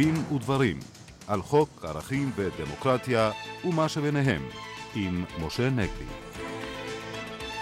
[0.00, 0.78] דין ודברים
[1.26, 3.30] על חוק ערכים ודמוקרטיה
[3.64, 4.42] ומה שביניהם
[4.94, 6.04] עם משה נגבי.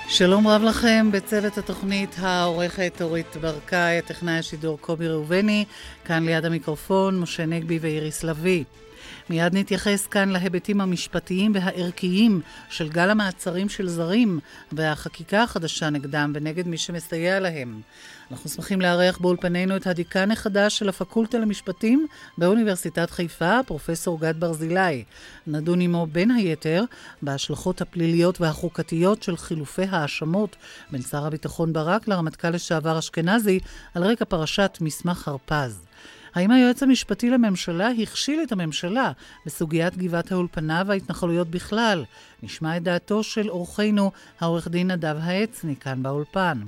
[0.09, 5.65] שלום רב לכם בצוות התוכנית העורכת אורית ברקאי, הטכנאי השידור קובי ראובני,
[6.05, 8.65] כאן ליד המיקרופון משה נגבי ואיריס לביא.
[9.31, 12.41] מיד נתייחס כאן להיבטים המשפטיים והערכיים
[12.71, 14.41] של גל המעצרים של זרים
[14.73, 17.81] והחקיקה החדשה נגדם ונגד מי שמסייע להם.
[18.31, 22.07] אנחנו שמחים לארח באולפנינו את הדיקן החדש של הפקולטה למשפטים
[22.39, 25.05] באוניברסיטת חיפה, פרופסור גד ברזילי.
[25.47, 26.85] נדון עמו בין היתר
[27.23, 30.57] בהשלכות הפליליות והחוקתיות של חילופי האשמות
[30.91, 33.61] בין שר הביטחון ברק לרמטכ"ל לשעבר אשכנזי
[33.95, 35.88] על רקע פרשת מסמך הרפז.
[36.35, 39.13] האם היועץ המשפטי לממשלה הכשיל את הממשלה
[39.47, 42.05] בסוגיית גבעת האולפנה וההתנחלויות בכלל?
[42.43, 46.59] נשמע את דעתו של אורחנו, העורך דין נדב העצני, כאן באולפן.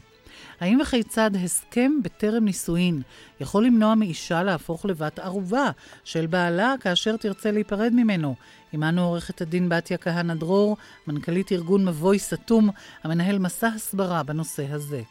[0.60, 3.02] האם וכיצד הסכם בטרם נישואין
[3.40, 5.70] יכול למנוע מאישה להפוך לבת ערובה
[6.04, 8.34] של בעלה כאשר תרצה להיפרד ממנו?
[8.72, 12.70] עמנו עורכת הדין בתיה כהנא דרור, מנכ"לית ארגון מבוי סתום,
[13.04, 15.02] המנהל מסע הסברה בנושא הזה.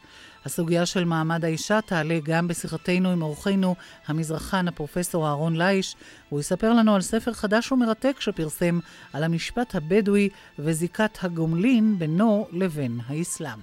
[0.45, 3.75] הסוגיה של מעמד האישה תעלה גם בשיחתנו עם אורחנו,
[4.07, 5.95] המזרחן הפרופסור אהרון ליש.
[6.29, 8.79] הוא יספר לנו על ספר חדש ומרתק שפרסם
[9.13, 13.59] על המשפט הבדואי וזיקת הגומלין בינו לבין האסלאם.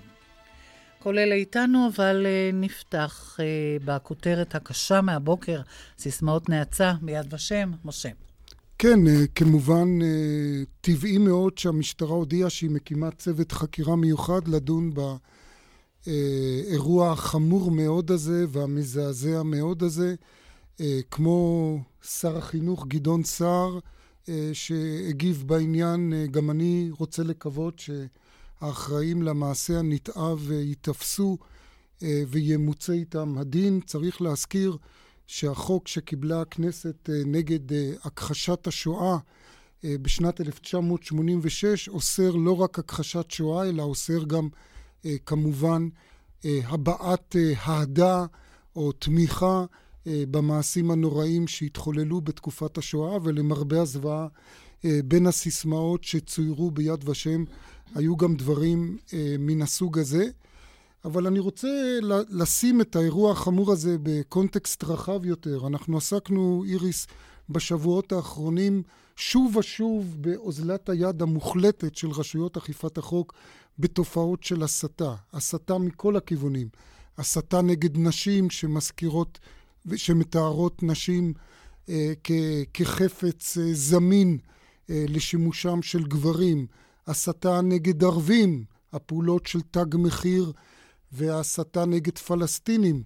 [1.19, 3.43] אלה איתנו, אבל uh, נפתח uh,
[3.85, 5.61] בכותרת הקשה מהבוקר,
[5.99, 7.73] סיסמאות נאצה ביד ושם.
[7.85, 8.09] משה.
[8.79, 9.99] כן, uh, כמובן,
[10.81, 14.95] טבעי מאוד שהמשטרה הודיעה שהיא מקימה צוות חקירה מיוחד לדון
[16.07, 20.15] באירוע החמור מאוד הזה והמזעזע מאוד הזה,
[20.77, 27.91] uh, כמו שר החינוך גדעון סער, uh, שהגיב בעניין, גם אני רוצה לקוות ש...
[28.61, 31.39] האחראים למעשה הנתעב ייתפסו
[32.03, 33.81] אה, וימוצה איתם הדין.
[33.87, 34.77] צריך להזכיר
[35.27, 39.17] שהחוק שקיבלה הכנסת אה, נגד אה, הכחשת השואה
[39.85, 44.49] בשנת 1986 אוסר לא רק הכחשת שואה, אלא אוסר גם
[45.27, 45.89] כמובן
[46.45, 47.37] הבעת
[47.69, 48.27] אהדה
[48.77, 49.65] או תמיכה
[50.07, 54.27] במעשים הנוראים שהתחוללו בתקופת השואה, ולמרבה הזוועה,
[54.85, 57.45] בין הסיסמאות שצוירו ביד ושם
[57.95, 60.29] היו גם דברים אה, מן הסוג הזה.
[61.05, 61.69] אבל אני רוצה
[62.29, 65.67] לשים את האירוע החמור הזה בקונטקסט רחב יותר.
[65.67, 67.07] אנחנו עסקנו, איריס,
[67.51, 68.83] בשבועות האחרונים
[69.17, 73.35] שוב ושוב באוזלת היד המוחלטת של רשויות אכיפת החוק
[73.79, 75.15] בתופעות של הסתה.
[75.33, 76.69] הסתה מכל הכיוונים.
[77.19, 79.39] הסתה נגד נשים שמזכירות
[79.87, 81.33] ושמתארות נשים
[81.89, 82.31] אה, כ-
[82.75, 84.39] כחפץ אה, זמין
[84.91, 86.67] אה, לשימושם של גברים.
[87.07, 90.53] הסתה נגד ערבים, הפעולות של תג מחיר
[91.13, 93.03] והסתה נגד פלסטינים,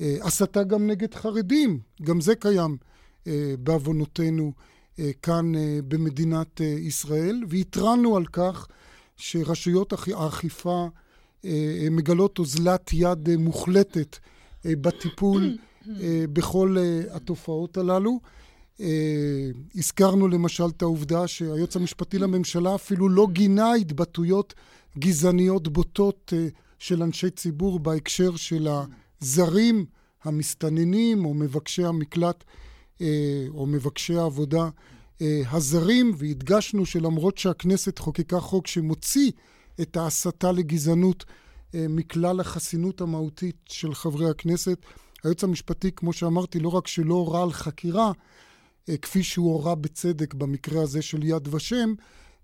[0.00, 2.76] אה, הסתה גם נגד חרדים, גם זה קיים
[3.26, 4.73] אה, בעוונותינו אה,
[5.22, 5.52] כאן
[5.88, 8.66] במדינת ישראל, והתרענו על כך
[9.16, 10.88] שרשויות האכיפה
[11.90, 14.16] מגלות אוזלת יד מוחלטת
[14.64, 15.56] בטיפול
[16.32, 16.76] בכל
[17.10, 18.20] התופעות הללו.
[18.80, 24.54] אה, הזכרנו למשל את העובדה שהיועץ המשפטי לממשלה אפילו לא גינה התבטאויות
[24.98, 28.68] גזעניות בוטות אה, של אנשי ציבור בהקשר של
[29.20, 29.86] הזרים,
[30.24, 32.54] המסתננים או מבקשי המקלט אה,
[33.48, 34.68] או מבקשי העבודה
[35.20, 39.32] הזרים, והדגשנו שלמרות שהכנסת חוקקה חוק שמוציא
[39.80, 41.24] את ההסתה לגזענות
[41.74, 44.78] מכלל החסינות המהותית של חברי הכנסת,
[45.24, 48.12] היועץ המשפטי, כמו שאמרתי, לא רק שלא הורה על חקירה,
[48.88, 51.94] אה, כפי שהוא הורה בצדק במקרה הזה של יד ושם,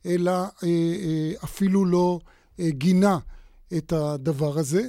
[0.07, 2.21] אלא אה, אה, אפילו לא
[2.61, 3.19] גינה
[3.77, 4.83] את הדבר הזה.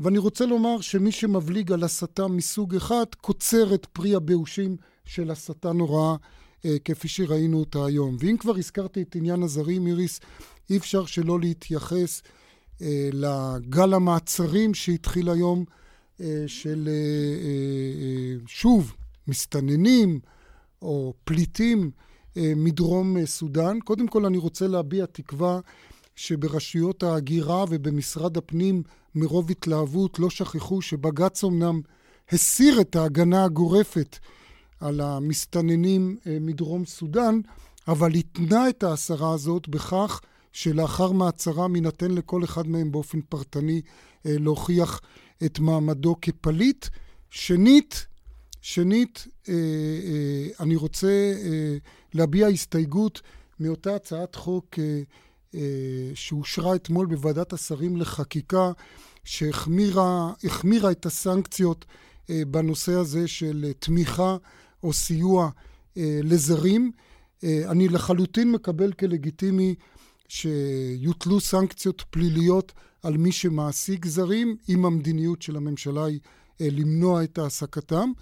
[0.00, 5.72] ואני רוצה לומר שמי שמבליג על הסתה מסוג אחד, קוצר את פרי הבאושים של הסתה
[5.72, 6.16] נוראה,
[6.84, 8.16] כפי שראינו אותה היום.
[8.18, 10.20] ואם כבר הזכרתי את עניין הזרים, איריס,
[10.70, 12.22] אי אפשר שלא להתייחס
[13.12, 15.64] לגל המעצרים שהתחיל היום,
[16.46, 16.88] של,
[18.46, 18.94] שוב,
[19.28, 20.20] מסתננים,
[20.82, 21.90] או פליטים
[22.36, 23.78] אה, מדרום אה, סודאן.
[23.84, 25.60] קודם כל אני רוצה להביע תקווה
[26.16, 28.82] שברשויות ההגירה ובמשרד הפנים
[29.14, 31.80] מרוב התלהבות לא שכחו שבג"ץ אמנם
[32.32, 34.18] הסיר את ההגנה הגורפת
[34.80, 37.40] על המסתננים אה, מדרום סודאן,
[37.88, 40.20] אבל התנה את ההסרה הזאת בכך
[40.52, 43.80] שלאחר מעצרם יינתן לכל אחד מהם באופן פרטני
[44.24, 45.00] להוכיח
[45.44, 46.86] את מעמדו כפליט.
[47.34, 48.06] שנית,
[48.62, 51.76] שנית, אה, אה, אני רוצה אה,
[52.14, 53.22] להביע הסתייגות
[53.60, 54.78] מאותה הצעת חוק
[56.14, 58.72] שאושרה אתמול בוועדת השרים לחקיקה,
[59.24, 61.84] שהחמירה את הסנקציות
[62.28, 64.36] בנושא הזה של תמיכה
[64.82, 65.50] או סיוע
[65.96, 66.90] אה, לזרים.
[67.44, 69.74] אה, אני לחלוטין מקבל כלגיטימי
[70.28, 72.72] שיוטלו סנקציות פליליות
[73.02, 76.20] על מי שמעסיק זרים, אם המדיניות של הממשלה היא
[76.60, 78.12] אה, למנוע את העסקתם.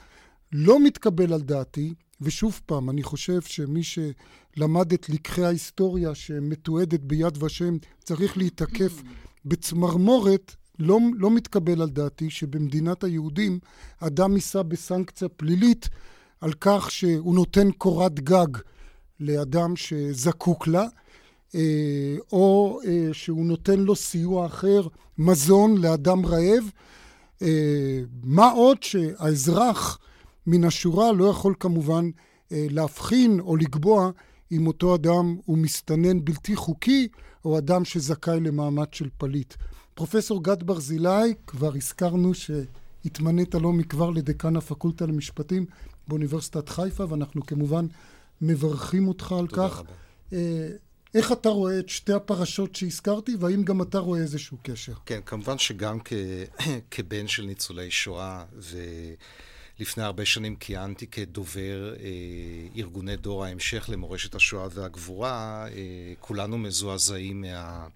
[0.53, 7.43] לא מתקבל על דעתי, ושוב פעם, אני חושב שמי שלמד את לקחי ההיסטוריה שמתועדת ביד
[7.43, 9.03] ושם צריך להתעקף
[9.45, 13.59] בצמרמורת, לא, לא מתקבל על דעתי שבמדינת היהודים
[14.01, 15.89] אדם יישא בסנקציה פלילית
[16.41, 18.59] על כך שהוא נותן קורת גג
[19.21, 20.87] לאדם שזקוק לה,
[21.55, 24.87] אה, או אה, שהוא נותן לו סיוע אחר,
[25.19, 26.71] מזון לאדם רעב.
[27.43, 29.99] אה, מה עוד שהאזרח
[30.47, 32.11] מן השורה לא יכול כמובן
[32.51, 34.11] להבחין או לקבוע
[34.53, 37.09] אם אותו אדם הוא מסתנן בלתי חוקי
[37.45, 39.55] או אדם שזכאי למעמד של פליט.
[39.95, 45.67] פרופסור גד ברזילי, כבר הזכרנו שהתמנית לא מכבר לדיקן הפקולטה למשפטים
[46.09, 47.87] באוניברסיטת חיפה, ואנחנו כמובן
[48.41, 49.79] מברכים אותך על כך.
[49.79, 49.93] רבה.
[50.33, 50.69] אה,
[51.15, 54.93] איך אתה רואה את שתי הפרשות שהזכרתי, והאם גם אתה רואה איזשהו קשר?
[55.07, 56.13] כן, כמובן שגם כ...
[56.91, 58.45] כבן של ניצולי שואה,
[59.79, 62.09] ולפני הרבה שנים כיהנתי כדובר אה,
[62.77, 67.87] ארגוני דור ההמשך למורשת השואה והגבורה, אה, כולנו מזועזעים מה...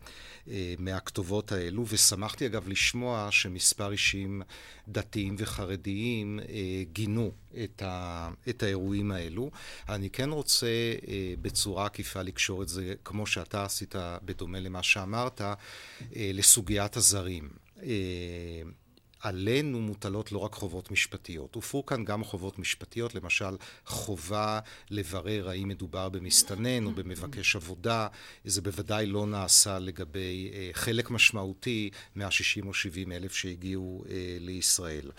[0.51, 4.43] אה, מהכתובות האלו, ושמחתי אגב לשמוע שמספר אישים
[4.89, 7.31] דתיים וחרדיים אה, גינו
[7.65, 9.51] את, ה, את האירועים האלו.
[9.89, 10.67] אני כן רוצה
[11.09, 13.95] אה, בצורה עקיפה לקשור את זה, כמו שאתה עשית,
[14.25, 15.41] בדומה למה שאמרת,
[16.17, 17.49] לסוגיית הזרים.
[19.27, 23.57] עלינו מוטלות לא רק חובות משפטיות, הופרו כאן גם חובות משפטיות, למשל
[23.87, 28.09] חובה לברר האם מדובר במסתנן או במבקש עבודה,
[28.45, 35.11] זה בוודאי לא נעשה לגבי אה, חלק משמעותי מה-60 או 70 אלף שהגיעו אה, לישראל.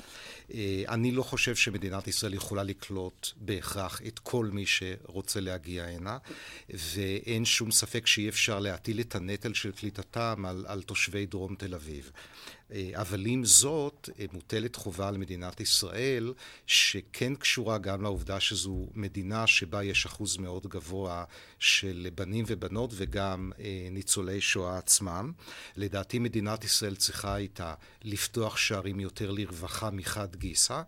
[0.54, 6.18] אה, אני לא חושב שמדינת ישראל יכולה לקלוט בהכרח את כל מי שרוצה להגיע הנה,
[6.70, 11.74] ואין שום ספק שאי אפשר להטיל את הנטל של קליטתם על, על תושבי דרום תל
[11.74, 12.12] אביב.
[12.72, 16.34] אה, אבל עם זאת, אה, מוטלת חובה על מדינת ישראל,
[16.68, 21.24] שכן קשורה גם לעובדה שזו מדינה שבה יש אחוז מאוד גבוה
[21.60, 25.32] של בנים ובנות וגם אה, ניצולי שואה עצמם.
[25.76, 27.74] לדעתי מדינת ישראל צריכה הייתה
[28.04, 30.82] לפתוח שערים יותר לרווחה מחד גיסא,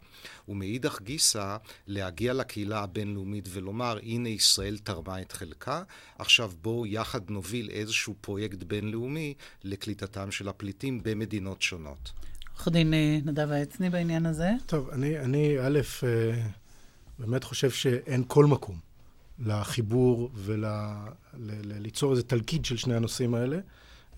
[0.48, 5.84] ומאידך גיסא להגיע לקהילה הבינלאומית ולומר, הנה ישראל תרמה את חלקה,
[6.20, 9.34] עכשיו בואו יחד נוביל איזשהו פרויקט בינלאומי
[9.64, 12.12] לקליטתם של הפליטים במדינות שונות.
[12.54, 14.50] עורך דין אה, נדב העצני בעניין הזה?
[14.66, 16.42] טוב, אני, אני א', אה,
[17.20, 18.80] באמת חושב שאין כל מקום
[19.40, 23.60] לחיבור וליצור איזה תלכיד של שני הנושאים האלה.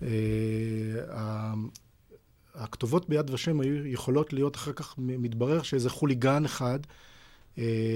[0.02, 0.08] אה,
[2.54, 6.78] הכתובות ביד ושם היו יכולות להיות אחר כך, מתברר שאיזה חוליגן אחד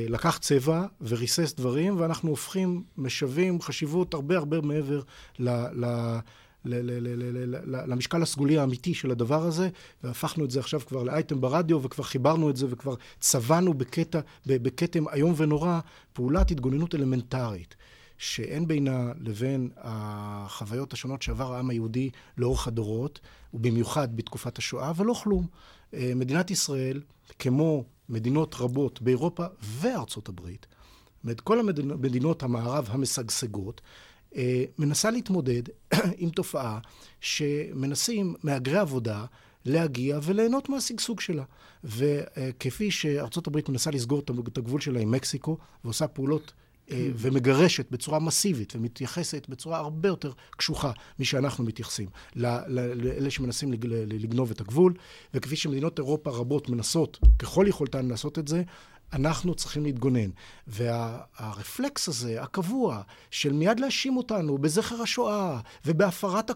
[0.09, 5.01] לקח צבע וריסס דברים, ואנחנו הופכים, משווים חשיבות הרבה הרבה מעבר
[5.39, 5.49] ל...
[5.85, 6.17] ל
[7.87, 9.69] למשקל הסגולי האמיתי של הדבר הזה,
[10.05, 15.09] והפכנו את זה עכשיו כבר לאייטם ברדיו, וכבר חיברנו את זה, וכבר צבענו בקטע, בכתם
[15.09, 15.81] איום ונורא,
[16.13, 17.75] פעולת התגוננות אלמנטרית.
[18.19, 23.21] שאין בינה לבין החוויות השונות שעבר העם היהודי לאורך הדורות,
[23.55, 25.47] ובמיוחד בתקופת השואה, ולא כלום.
[25.95, 27.03] אה, מדינת ישראל,
[27.39, 30.67] כמו מדינות רבות באירופה וארצות הברית,
[31.45, 33.81] כל המדינות המערב המשגשגות,
[34.79, 35.63] מנסה להתמודד
[36.19, 36.79] עם תופעה
[37.21, 39.25] שמנסים מהגרי עבודה
[39.65, 41.45] להגיע וליהנות מהשגשוג שלה.
[41.85, 46.53] וכפי שארצות הברית מנסה לסגור את הגבול שלה עם מקסיקו ועושה פעולות
[46.91, 47.13] אה, כן.
[47.15, 53.73] ומגרשת בצורה מסיבית ומתייחסת בצורה הרבה יותר קשוחה משאנחנו מתייחסים לאלה שמנסים
[54.07, 54.95] לגנוב את הגבול,
[55.35, 58.63] וכפי שמדינות אירופה רבות מנסות ככל יכולתן לעשות את זה,
[59.13, 60.31] אנחנו צריכים להתגונן.
[60.67, 66.51] והרפלקס הזה, הקבוע, של מיד להאשים אותנו בזכר השואה ובהפרת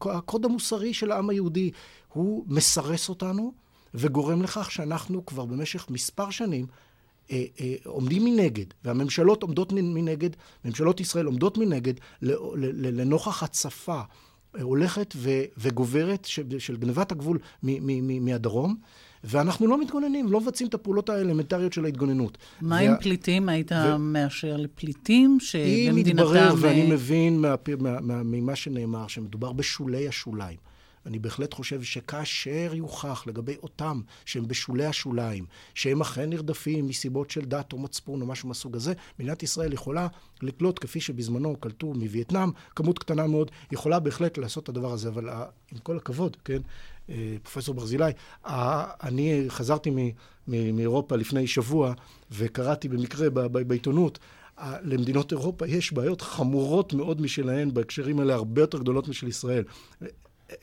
[0.00, 1.70] הקוד המוסרי של העם היהודי,
[2.08, 3.52] הוא מסרס אותנו
[3.94, 6.66] וגורם לכך שאנחנו כבר במשך מספר שנים
[7.30, 10.30] אה, אה, עומדים מנגד, והממשלות עומדות מנגד,
[10.64, 14.00] ממשלות ישראל עומדות מנגד לנוכח הצפה
[14.60, 15.14] הולכת
[15.58, 16.24] וגוברת
[16.58, 17.38] של גנבת הגבול
[18.20, 18.76] מהדרום.
[19.24, 22.38] ואנחנו לא מתגוננים, לא מבצעים את הפעולות האלמנטריות של ההתגוננות.
[22.60, 22.80] מה וה...
[22.80, 23.48] עם פליטים?
[23.48, 23.98] היית ו...
[23.98, 25.90] מאשר לפליטים שבמדינתם...
[25.90, 30.58] אם מתברר, ואני מבין מה, מה, מה, ממה שנאמר, שמדובר בשולי השוליים.
[31.06, 37.44] אני בהחלט חושב שכאשר יוכח לגבי אותם שהם בשולי השוליים, שהם אכן נרדפים מסיבות של
[37.44, 40.08] דת או מצפון או משהו מהסוג הזה, מדינת ישראל יכולה
[40.42, 45.28] לקלוט, כפי שבזמנו קלטו מווייטנאם, כמות קטנה מאוד, יכולה בהחלט לעשות את הדבר הזה, אבל
[45.72, 46.60] עם כל הכבוד, כן,
[47.42, 48.10] פרופסור ברזילי,
[49.02, 50.12] אני חזרתי
[50.48, 51.92] מאירופה לפני שבוע
[52.30, 54.18] וקראתי במקרה בעיתונות
[54.82, 59.64] למדינות אירופה יש בעיות חמורות מאוד משלהן בהקשרים האלה, הרבה יותר גדולות משל ישראל.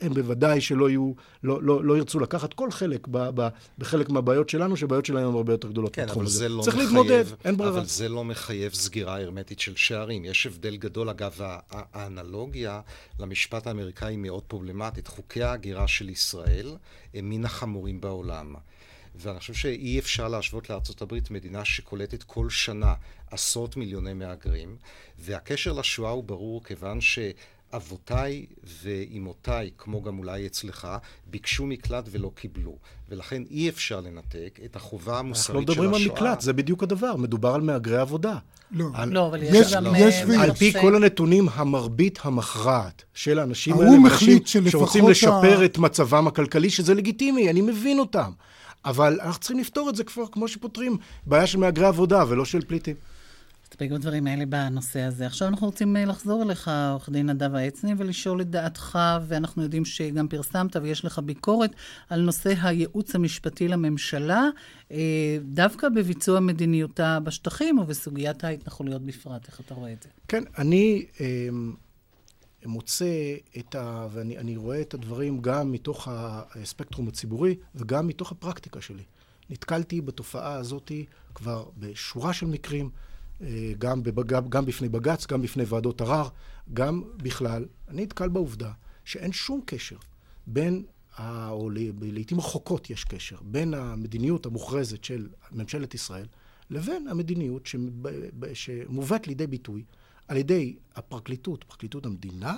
[0.00, 4.48] הם בוודאי שלא יהיו, לא, לא, לא ירצו לקחת כל חלק ב, ב, בחלק מהבעיות
[4.48, 6.48] שלנו, שהבעיות שלנו הן הרבה יותר גדולות כן, בתחום הזה.
[6.48, 7.78] לא צריך מחייב, להתמודד, אין ברירה.
[7.78, 10.24] אבל זה לא מחייב סגירה הרמטית של שערים.
[10.24, 12.80] יש הבדל גדול, אגב, האנלוגיה
[13.18, 15.08] למשפט האמריקאי מאוד פרובלמטית.
[15.08, 16.76] חוקי ההגירה של ישראל
[17.14, 18.54] הם מן החמורים בעולם.
[19.14, 22.94] ואני חושב שאי אפשר להשוות לארצות הברית מדינה שקולטת כל שנה
[23.30, 24.76] עשרות מיליוני מהגרים,
[25.18, 27.18] והקשר לשואה הוא ברור כיוון ש...
[27.76, 28.46] אבותיי
[28.82, 30.88] ואימותיי, כמו גם אולי אצלך,
[31.26, 32.76] ביקשו מקלט ולא קיבלו.
[33.08, 35.84] ולכן אי אפשר לנתק את החובה המוסרית של השואה.
[35.84, 38.38] אנחנו לא מדברים על מקלט, זה בדיוק הדבר, מדובר על מהגרי עבודה.
[38.70, 39.12] לא, על...
[39.12, 39.86] לא אבל יש, יש גם...
[39.96, 40.40] יש ו...
[40.40, 45.64] על פי כל הנתונים, המרבית המכרעת של האנשים האלה, הם אנשים שרוצים לשפר ה...
[45.64, 48.30] את מצבם הכלכלי, שזה לגיטימי, אני מבין אותם.
[48.84, 52.60] אבל אנחנו צריכים לפתור את זה כבר כמו שפותרים בעיה של מהגרי עבודה ולא של
[52.60, 52.96] פליטים.
[53.72, 55.26] נסתפק בדברים האלה בנושא הזה.
[55.26, 59.84] עכשיו אנחנו רוצים אה, לחזור אליך, עורך דין נדב העצני, ולשאול את דעתך, ואנחנו יודעים
[59.84, 61.70] שגם פרסמת ויש לך ביקורת
[62.08, 64.44] על נושא הייעוץ המשפטי לממשלה,
[64.90, 69.46] אה, דווקא בביצוע מדיניותה בשטחים ובסוגיית ההתנחלויות בפרט.
[69.48, 70.08] איך אתה רואה את זה?
[70.28, 71.48] כן, אני אה,
[72.66, 74.06] מוצא את ה...
[74.12, 79.02] ואני רואה את הדברים גם מתוך הספקטרום הציבורי וגם מתוך הפרקטיקה שלי.
[79.50, 80.92] נתקלתי בתופעה הזאת
[81.34, 82.90] כבר בשורה של מקרים.
[83.78, 84.48] גם, בבג...
[84.48, 86.28] גם בפני בג"ץ, גם בפני ועדות ערר,
[86.72, 87.64] גם בכלל.
[87.88, 88.72] אני נתקל בעובדה
[89.04, 89.96] שאין שום קשר
[90.46, 90.84] בין,
[91.16, 91.50] ה...
[91.50, 91.70] או
[92.00, 96.26] לעיתים רחוקות יש קשר, בין המדיניות המוכרזת של ממשלת ישראל
[96.70, 97.68] לבין המדיניות
[98.52, 99.84] שמובאת לידי ביטוי
[100.28, 102.56] על ידי הפרקליטות, פרקליטות המדינה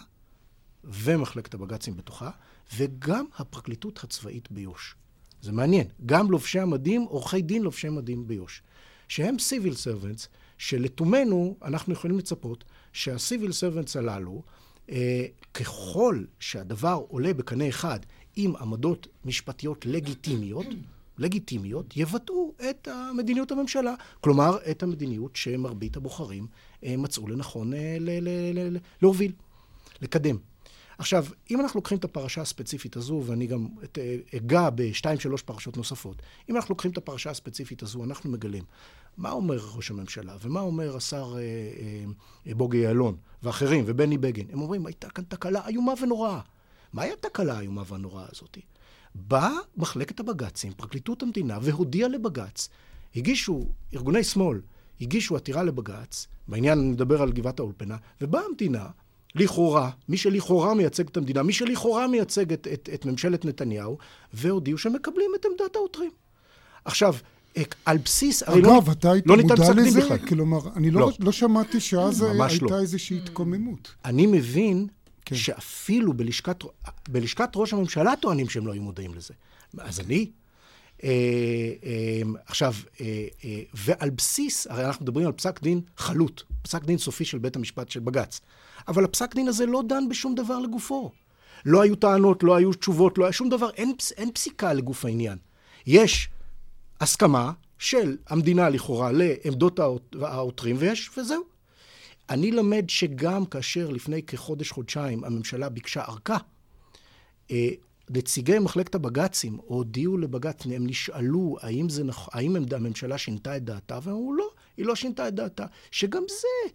[0.84, 2.30] ומחלקת הבג"צים בתוכה,
[2.76, 4.94] וגם הפרקליטות הצבאית ביו"ש.
[5.42, 5.86] זה מעניין.
[6.06, 8.62] גם לובשי המדים, עורכי דין לובשי מדים ביו"ש.
[9.08, 14.42] שהם civil servants, שלתומנו אנחנו יכולים לצפות שה civil servants הללו,
[14.90, 18.00] אה, ככל שהדבר עולה בקנה אחד
[18.36, 20.66] עם עמדות משפטיות לגיטימיות,
[21.18, 23.94] לגיטימיות, יבטאו את מדיניות הממשלה.
[24.20, 26.46] כלומר, את המדיניות שמרבית הבוחרים
[26.84, 27.96] אה, מצאו לנכון אה,
[29.02, 29.32] להוביל,
[30.02, 30.36] לקדם.
[30.98, 33.68] עכשיו, אם אנחנו לוקחים את הפרשה הספציפית הזו, ואני גם
[34.36, 38.64] אגע בשתיים, שלוש פרשות נוספות, אם אנחנו לוקחים את הפרשה הספציפית הזו, אנחנו מגלים
[39.16, 41.40] מה אומר ראש הממשלה, ומה אומר השר אה,
[42.46, 44.46] אה, בוגי יעלון, ואחרים, ובני בגין.
[44.52, 46.40] הם אומרים, הייתה כאן תקלה איומה ונוראה.
[46.92, 48.58] מהי התקלה האיומה והנוראה הזאת?
[49.14, 52.68] באה מחלקת הבג"צים, פרקליטות המדינה, והודיעה לבג"ץ,
[53.16, 54.60] הגישו, ארגוני שמאל,
[55.00, 58.86] הגישו עתירה לבג"ץ, בעניין אני מדבר על גבעת האולפנה, ובאה המדינה
[59.34, 63.98] לכאורה, מי שלכאורה מייצג את המדינה, מי שלכאורה מייצג את, את, את ממשלת נתניהו,
[64.34, 66.10] והודיעו שמקבלים את עמדת העותרים.
[66.84, 67.14] עכשיו,
[67.84, 70.00] על בסיס, הרי לא, אתה היית לא מודע לזה?
[70.00, 70.18] בכלל.
[70.18, 71.10] כלומר, אני לא, לא.
[71.20, 72.80] לא שמעתי שאז הייתה לא.
[72.80, 73.94] איזושהי התקוממות.
[74.04, 74.86] אני מבין
[75.24, 75.36] כן.
[75.36, 76.64] שאפילו בלשכת,
[77.08, 79.34] בלשכת ראש הממשלה טוענים שהם לא היו מודעים לזה.
[79.78, 80.30] אז אני...
[81.04, 81.10] אה,
[81.84, 83.26] אה, עכשיו, אה,
[83.74, 87.90] ועל בסיס, הרי אנחנו מדברים על פסק דין חלוט, פסק דין סופי של בית המשפט
[87.90, 88.40] של בג"ץ.
[88.88, 91.12] אבל הפסק דין הזה לא דן בשום דבר לגופו.
[91.64, 95.38] לא היו טענות, לא היו תשובות, לא היה שום דבר, אין, אין פסיקה לגוף העניין.
[95.86, 96.28] יש
[97.00, 99.80] הסכמה של המדינה לכאורה לעמדות
[100.22, 101.42] העותרים, ויש, וזהו.
[102.30, 106.36] אני למד שגם כאשר לפני כחודש-חודשיים הממשלה ביקשה ארכה,
[108.10, 114.16] נציגי מחלקת הבג"צים הודיעו לבג"ץ, הם נשאלו האם, זה, האם הממשלה שינתה את דעתה, והם
[114.16, 115.66] אמרו לא, היא לא שינתה את דעתה.
[115.90, 116.74] שגם זה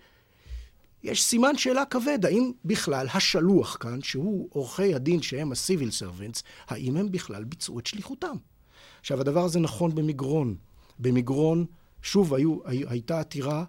[1.04, 6.98] יש סימן שאלה כבד, האם בכלל השלוח כאן, שהוא עורכי הדין שהם ה-civil servants, האם
[6.98, 8.36] הם בכלל ביצעו את שליחותם?
[9.00, 10.56] עכשיו, הדבר הזה נכון במגרון.
[11.00, 11.66] במגרון,
[12.02, 13.64] שוב, היו, הי, הייתה עתירה,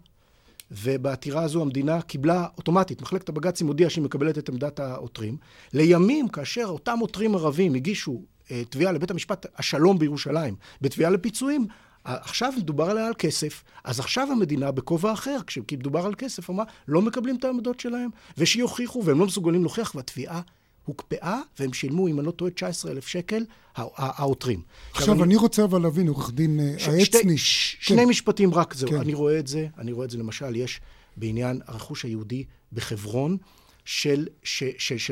[0.71, 5.37] ובעתירה הזו המדינה קיבלה אוטומטית, מחלקת הבג"צים הודיעה שהיא מקבלת את עמדת העותרים.
[5.73, 11.67] לימים, כאשר אותם עותרים ערבים הגישו אה, תביעה לבית המשפט השלום בירושלים, בתביעה לפיצויים,
[12.05, 17.03] עכשיו מדובר עליה על כסף, אז עכשיו המדינה בכובע אחר, כשמדובר על כסף, אמרה, לא
[17.03, 20.41] מקבלים את העמדות שלהם, ושיוכיחו, והם לא מסוגלים להוכיח, והתביעה
[20.85, 23.45] הוקפאה, והם שילמו, אם אני לא טועה, 19,000 שקל,
[23.75, 24.63] העותרים.
[24.93, 27.39] עכשיו, אני רוצה אבל להבין, עורך דין אה, העצני.
[27.39, 28.09] שני כן.
[28.09, 28.91] משפטים רק, זהו.
[28.91, 28.97] כן.
[28.97, 30.81] אני רואה את זה, אני רואה את זה למשל, יש
[31.17, 33.37] בעניין הרכוש היהודי בחברון
[33.85, 34.27] של,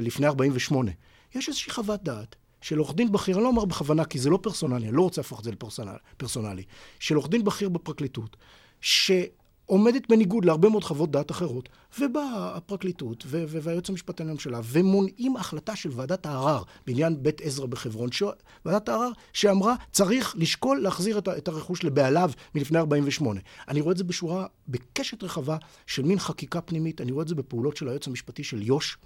[0.02, 0.90] לפני 48.
[1.34, 4.38] יש איזושהי חוות דעת של עורך דין בכיר, אני לא אומר בכוונה כי זה לא
[4.42, 6.62] פרסונלי, אני לא רוצה להפוך את זה לפרסונלי,
[6.98, 8.36] של עורך דין בכיר בפרקליטות,
[8.80, 9.10] ש...
[9.68, 15.90] עומדת בניגוד להרבה מאוד חוות דעת אחרות, ובאה הפרקליטות והיועץ המשפטי לממשלה, ומונעים החלטה של
[15.92, 18.22] ועדת הערר בעניין בית עזרא בחברון, ש...
[18.64, 23.40] ועדת הערר שאמרה, צריך לשקול להחזיר את, את הרכוש לבעליו מלפני 48.
[23.68, 25.56] אני רואה את זה בשורה, בקשת רחבה
[25.86, 28.96] של מין חקיקה פנימית, אני רואה את זה בפעולות של היועץ המשפטי של יו"ש,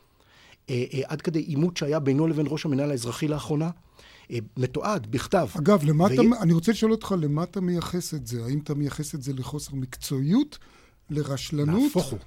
[0.70, 3.70] אה, אה, עד כדי עימות שהיה בינו לבין ראש המינהל האזרחי לאחרונה.
[4.32, 5.48] אה, מתועד, בכתב.
[5.58, 6.06] אגב, למה ו...
[6.06, 8.44] אתה, אני רוצה לשאול אותך, למה אתה מייחס את זה?
[8.44, 10.58] האם אתה מייחס את זה לחוסר מקצועיות,
[11.10, 11.82] לרשלנות?
[11.82, 12.18] נהפוך הוא.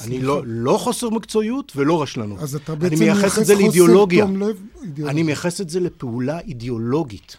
[0.00, 2.38] אני לא, לא חוסר מקצועיות ולא רשלנות.
[2.38, 4.26] אז אתה בעצם מייחס את זה לאידיאולוגיה.
[4.98, 7.36] אני מייחס את זה לפעולה אידיאולוגית.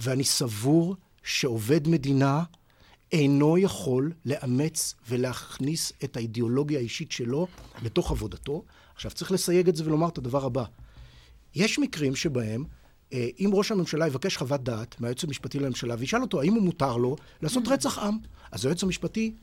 [0.00, 2.42] ואני סבור שעובד מדינה
[3.12, 7.46] אינו יכול לאמץ ולהכניס את האידיאולוגיה האישית שלו
[7.82, 8.62] לתוך עבודתו.
[8.94, 10.64] עכשיו, צריך לסייג את זה ולומר את הדבר הבא.
[11.54, 12.64] יש מקרים שבהם
[13.14, 17.16] אם ראש הממשלה יבקש חוות דעת מהיועץ המשפטי לממשלה וישאל אותו האם הוא מותר לו
[17.42, 18.18] לעשות רצח עם,
[18.52, 19.34] אז היועץ המשפטי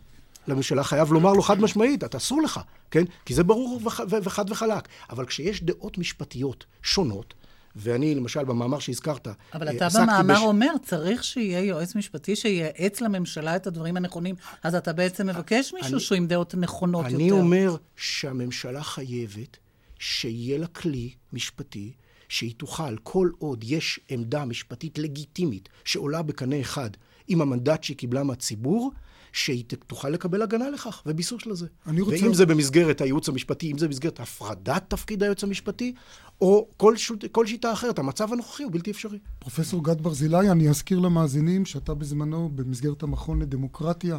[0.48, 2.60] לממשלה חייב לומר לו חד משמעית, אתה אסור לך,
[2.92, 3.04] כן?
[3.26, 3.80] כי זה ברור
[4.24, 4.88] וחד וחלק.
[5.10, 7.34] אבל כשיש דעות משפטיות שונות,
[7.76, 10.42] ואני, למשל, במאמר שהזכרת, אבל אה, אתה במאמר בש...
[10.42, 16.00] אומר, צריך שיהיה יועץ משפטי שייעץ לממשלה את הדברים הנכונים, אז אתה בעצם מבקש מישהו
[16.00, 17.24] שהוא עם דעות נכונות אני יותר.
[17.24, 19.58] אני אומר שהממשלה חייבת
[20.00, 21.92] שיהיה לה כלי משפטי
[22.32, 26.90] שהיא תוכל, כל עוד יש עמדה משפטית לגיטימית שעולה בקנה אחד
[27.28, 28.92] עם המנדט שהיא קיבלה מהציבור,
[29.34, 31.68] שהיא תוכל לקבל הגנה לכך וביסוס לזה.
[31.88, 32.16] אני רוצה...
[32.22, 35.94] ואם זה במסגרת הייעוץ המשפטי, אם זה במסגרת הפרדת תפקיד היועץ המשפטי,
[36.42, 37.12] או כל, ש...
[37.32, 39.20] כל שיטה אחרת, המצב הנוכחי הוא בלתי אפשרי.
[39.40, 44.18] פרופסור גד ברזילי, אני אזכיר למאזינים שאתה בזמנו, במסגרת המכון לדמוקרטיה,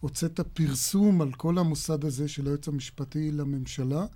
[0.00, 4.06] הוצאת פרסום על כל המוסד הזה של היועץ המשפטי לממשלה.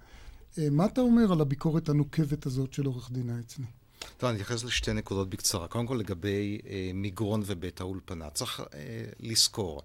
[0.59, 3.67] אה, מה אתה אומר על הביקורת הנוקבת הזאת של עורך דין העצני?
[4.17, 5.69] טוב, אני אתייחס לשתי נקודות בקצרה.
[5.69, 8.31] קודם כל לגבי אה, מגרון ובית האולפנה.
[8.31, 9.83] צריך אה, לזכור,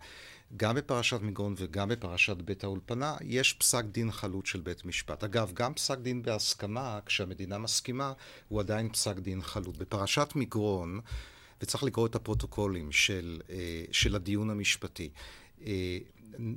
[0.58, 5.24] גם בפרשת מגרון וגם בפרשת בית האולפנה, יש פסק דין חלוט של בית משפט.
[5.24, 8.14] אגב, גם פסק דין בהסכמה, כשהמדינה מסכימה,
[8.48, 9.78] הוא עדיין פסק דין חלוט.
[9.78, 11.00] בפרשת מגרון,
[11.62, 15.10] וצריך לקרוא את הפרוטוקולים של, אה, של הדיון המשפטי,
[15.66, 15.98] אה,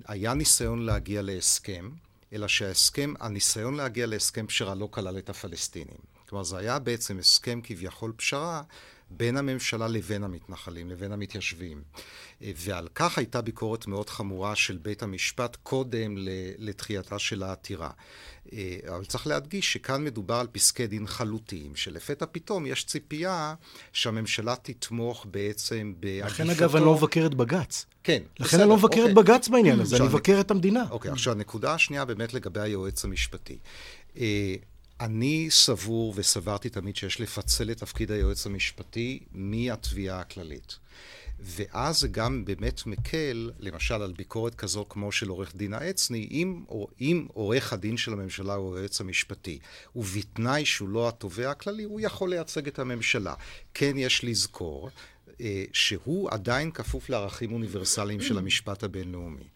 [0.07, 1.91] היה ניסיון להגיע להסכם.
[2.33, 5.99] אלא שההסכם, הניסיון להגיע להסכם פשרה לא כלל את הפלסטינים.
[6.29, 8.63] כלומר, זה היה בעצם הסכם כביכול פשרה
[9.11, 11.83] בין הממשלה לבין המתנחלים, לבין המתיישבים.
[12.41, 16.15] ועל כך הייתה ביקורת מאוד חמורה של בית המשפט קודם
[16.59, 17.91] לתחייתה של העתירה.
[18.89, 23.55] אבל צריך להדגיש שכאן מדובר על פסקי דין חלוטים, שלפתע פתאום יש ציפייה
[23.93, 26.27] שהממשלה תתמוך בעצם בהגישתו...
[26.27, 27.87] לכן אגב אני לא מבקר את בג"ץ.
[28.05, 29.11] כן, לכן אני לא מבקר אוקיי.
[29.11, 30.85] את בג"ץ בעניין הזה, אני מבקר את המדינה.
[30.91, 33.59] אוקיי, עכשיו הנקודה השנייה באמת לגבי היועץ המשפטי.
[35.01, 40.79] אני סבור וסברתי תמיד שיש לפצל את תפקיד היועץ המשפטי מהתביעה הכללית.
[41.41, 46.65] ואז זה גם באמת מקל, למשל, על ביקורת כזו כמו של עורך דין העצני, אם,
[47.01, 49.59] אם עורך הדין של הממשלה הוא היועץ המשפטי,
[49.97, 53.35] ובתנאי שהוא לא התובע הכללי, הוא יכול לייצג את הממשלה.
[53.75, 54.91] כן יש לזכור
[55.41, 59.56] אה, שהוא עדיין כפוף לערכים אוניברסליים של המשפט הבינלאומי.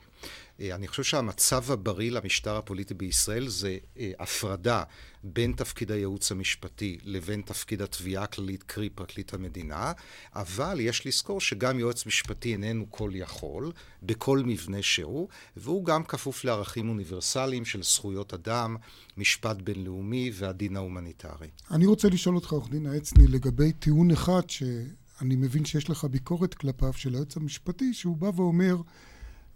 [0.60, 4.82] אה, אני חושב שהמצב הבריא למשטר הפוליטי בישראל זה אה, הפרדה
[5.24, 9.92] בין תפקיד הייעוץ המשפטי לבין תפקיד התביעה הכללית, קרי פרקליט המדינה,
[10.34, 16.44] אבל יש לזכור שגם יועץ משפטי איננו כל יכול, בכל מבנה שהוא, והוא גם כפוף
[16.44, 18.76] לערכים אוניברסליים של זכויות אדם,
[19.16, 21.48] משפט בינלאומי והדין ההומניטרי.
[21.70, 26.54] אני רוצה לשאול אותך, עורך דין העצני, לגבי טיעון אחד שאני מבין שיש לך ביקורת
[26.54, 28.76] כלפיו של היועץ המשפטי, שהוא בא ואומר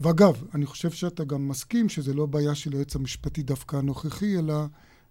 [0.01, 4.55] ואגב, אני חושב שאתה גם מסכים שזה לא בעיה של היועץ המשפטי דווקא הנוכחי, אלא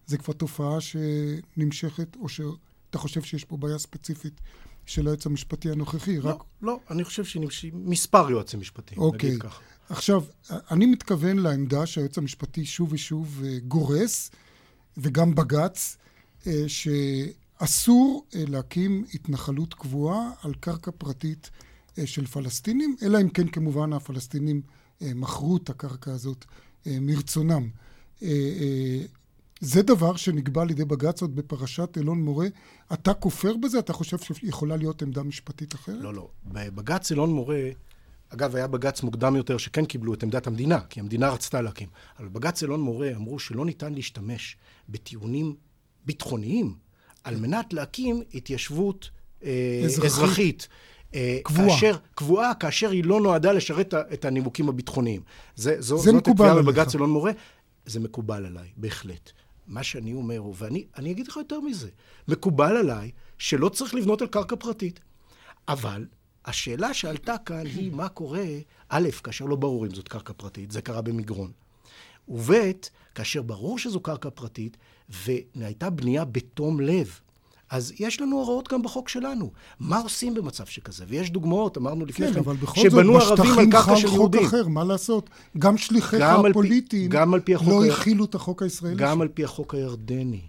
[0.06, 4.41] זה כבר תופעה שנמשכת, או שאתה חושב שיש פה בעיה ספציפית
[4.86, 6.43] של היועץ המשפטי הנוכחי, לא, רק...
[6.62, 9.30] לא, אני חושב שמספר יועצים משפטיים, אוקיי.
[9.30, 9.62] נגיד ככה.
[9.89, 10.24] עכשיו,
[10.72, 14.32] אני מתכוון לעמדה שהיועץ המשפטי שוב ושוב אה, גורס,
[14.98, 15.98] וגם בג"ץ,
[16.48, 21.50] אה, שאסור אה, להקים התנחלות קבועה על קרקע פרטית
[22.06, 24.62] של פלסטינים, אלא אם כן כמובן הפלסטינים
[25.01, 26.45] מכרו את הקרקע הזאת
[26.86, 27.69] מרצונם.
[29.60, 32.47] זה דבר שנקבע על ידי בג"ץ עוד בפרשת אלון מורה.
[32.93, 33.79] אתה כופר בזה?
[33.79, 36.01] אתה חושב שיכולה להיות עמדה משפטית אחרת?
[36.01, 36.29] לא, לא.
[36.45, 37.69] בבג"ץ אלון מורה,
[38.29, 41.88] אגב, היה בג"ץ מוקדם יותר שכן קיבלו את עמדת המדינה, כי המדינה רצתה להקים.
[42.19, 44.58] אבל בבג"ץ אלון מורה אמרו שלא ניתן להשתמש
[44.89, 45.56] בטיעונים
[46.06, 46.75] ביטחוניים
[47.23, 49.10] על מנת להקים התיישבות
[49.43, 50.06] אה, אזרחית.
[50.06, 50.67] אזרחית.
[51.15, 51.69] אה, קבועה.
[51.69, 55.21] כאשר, קבועה, כאשר היא לא נועדה לשרת את הנימוקים הביטחוניים.
[55.56, 57.32] זה, זו, זה זאת הקביעה בבג"ץ אלון מורה.
[57.86, 59.32] זה מקובל עליי, בהחלט.
[59.67, 61.89] מה שאני אומר ואני אני אגיד לך יותר מזה,
[62.28, 64.99] מקובל עליי שלא צריך לבנות על קרקע פרטית,
[65.67, 66.06] אבל
[66.45, 68.45] השאלה שעלתה כאן היא מה קורה,
[68.89, 71.52] א', כאשר לא ברור אם זאת קרקע פרטית, זה קרה במגרון.
[72.28, 72.54] וב',
[73.15, 74.78] כאשר ברור שזו קרקע פרטית,
[75.10, 77.19] והייתה בנייה בתום לב.
[77.74, 79.52] אז יש לנו הוראות גם בחוק שלנו.
[79.80, 81.06] מה עושים במצב שכזה?
[81.08, 84.42] ויש דוגמאות, אמרנו לפני כן, אבל בכל שבנו זאת, ערבים על קרקע של יהודים.
[84.42, 85.30] חוק אחר, מה לעשות?
[85.58, 87.12] גם שליחיך הפוליטיים
[87.68, 88.96] לא הכילו את החוק הישראלי.
[88.96, 90.42] גם על פי החוק הירדני.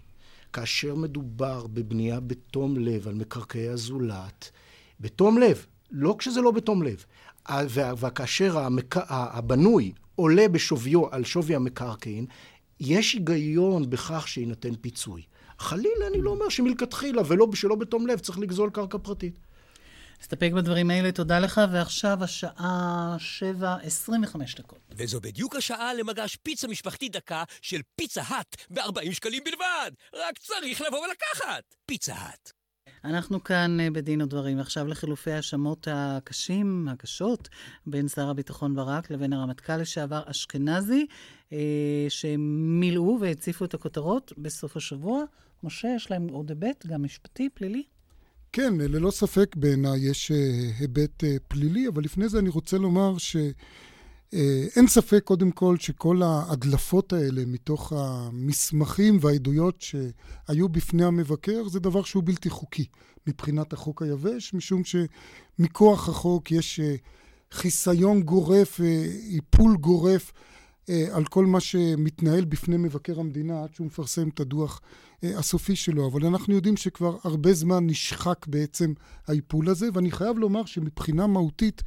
[0.53, 4.51] כאשר מדובר בבנייה בתום לב על מקרקעי הזולת,
[4.99, 7.05] בתום לב, לא כשזה לא בתום לב,
[7.97, 8.95] וכאשר המק...
[9.09, 12.25] הבנוי עולה בשוויו על שווי המקרקעין,
[12.79, 15.21] יש היגיון בכך שיינתן פיצוי.
[15.59, 19.39] חלילה, אני לא אומר שמלכתחילה ולא שלא בתום לב צריך לגזול קרקע פרטית.
[20.21, 24.79] נסתפק בדברים האלה, תודה לך, ועכשיו השעה 7.25 דקות.
[24.91, 29.91] וזו בדיוק השעה למגש פיצה משפחתי דקה של פיצה האט ב-40 שקלים בלבד.
[30.13, 31.75] רק צריך לבוא ולקחת.
[31.85, 32.51] פיצה האט.
[33.03, 34.59] אנחנו כאן אה, בדין ודברים.
[34.59, 37.49] עכשיו לחילופי ההאשמות הקשים, הקשות,
[37.85, 41.05] בין שר הביטחון ברק לבין הרמטכ"ל לשעבר אשכנזי,
[41.53, 41.57] אה,
[42.09, 45.23] שמילאו והציפו את הכותרות בסוף השבוע.
[45.65, 47.83] משה, יש להם עוד היבט, גם משפטי, פלילי?
[48.51, 53.35] כן, ללא ספק בעיניי יש אה, היבט פלילי, אבל לפני זה אני רוצה לומר ש...
[54.33, 61.79] אה, אין ספק, קודם כל, שכל ההדלפות האלה מתוך המסמכים והעדויות שהיו בפני המבקר, זה
[61.79, 62.85] דבר שהוא בלתי חוקי
[63.27, 66.95] מבחינת החוק היבש, משום שמכוח החוק יש אה,
[67.51, 70.31] חיסיון גורף, אה, איפול גורף
[71.11, 74.81] על כל מה שמתנהל בפני מבקר המדינה עד שהוא מפרסם את הדוח
[75.23, 76.07] הסופי שלו.
[76.07, 78.93] אבל אנחנו יודעים שכבר הרבה זמן נשחק בעצם
[79.27, 81.83] האיפול הזה, ואני חייב לומר שמבחינה מהותית,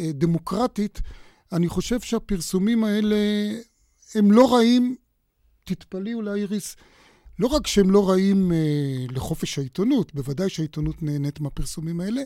[0.00, 1.00] דמוקרטית,
[1.52, 3.16] אני חושב שהפרסומים האלה
[4.14, 4.96] הם לא רעים,
[5.64, 6.76] תתפלאי אולי איריס,
[7.38, 12.22] לא רק שהם לא רעים אה, לחופש העיתונות, בוודאי שהעיתונות נהנית מהפרסומים האלה,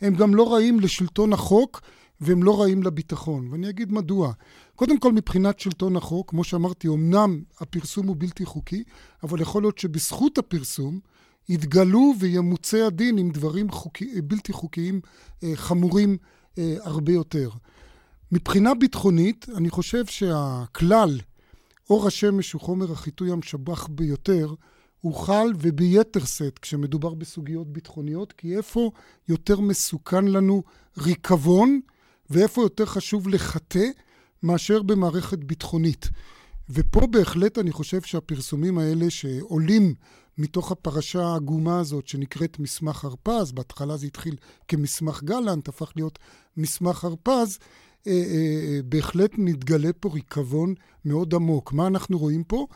[0.00, 1.80] הם גם לא רעים לשלטון החוק
[2.20, 3.48] והם לא רעים לביטחון.
[3.50, 4.32] ואני אגיד מדוע.
[4.74, 8.84] קודם כל, מבחינת שלטון החוק, כמו שאמרתי, אמנם הפרסום הוא בלתי חוקי,
[9.22, 11.00] אבל יכול להיות שבזכות הפרסום
[11.48, 15.00] יתגלו וימוצה הדין עם דברים חוקי, בלתי חוקיים
[15.44, 16.16] אה, חמורים
[16.58, 17.50] אה, הרבה יותר.
[18.32, 21.20] מבחינה ביטחונית, אני חושב שהכלל,
[21.90, 24.54] אור השמש הוא חומר החיטוי המשבח ביותר,
[25.00, 28.90] הוא חל וביתר שאת כשמדובר בסוגיות ביטחוניות, כי איפה
[29.28, 30.62] יותר מסוכן לנו
[30.98, 31.80] ריקבון,
[32.30, 33.86] ואיפה יותר חשוב לחטא
[34.42, 36.08] מאשר במערכת ביטחונית.
[36.70, 39.94] ופה בהחלט אני חושב שהפרסומים האלה שעולים
[40.38, 44.36] מתוך הפרשה העגומה הזאת שנקראת מסמך הרפז, בהתחלה זה התחיל
[44.68, 46.18] כמסמך גלנט, הפך להיות
[46.56, 47.58] מסמך הרפז,
[48.06, 48.18] אה, אה,
[48.68, 51.72] אה, בהחלט מתגלה פה ריקבון מאוד עמוק.
[51.72, 52.66] מה אנחנו רואים פה?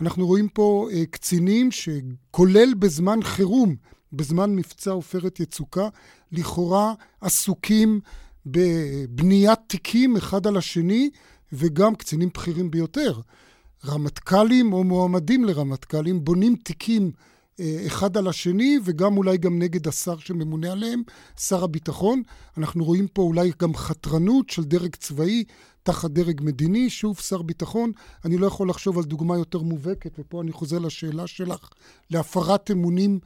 [0.00, 3.76] אנחנו רואים פה קצינים שכולל בזמן חירום,
[4.12, 5.88] בזמן מבצע עופרת יצוקה,
[6.32, 8.00] לכאורה עסוקים
[8.50, 11.10] בבניית תיקים אחד על השני,
[11.52, 13.20] וגם קצינים בכירים ביותר.
[13.86, 17.10] רמטכ"לים או מועמדים לרמטכ"לים בונים תיקים
[17.60, 21.02] אה, אחד על השני, וגם אולי גם נגד השר שממונה עליהם,
[21.40, 22.22] שר הביטחון.
[22.58, 25.44] אנחנו רואים פה אולי גם חתרנות של דרג צבאי
[25.82, 27.92] תחת דרג מדיני, שוב שר ביטחון.
[28.24, 31.68] אני לא יכול לחשוב על דוגמה יותר מובהקת, ופה אני חוזר לשאלה שלך,
[32.10, 33.18] להפרת אמונים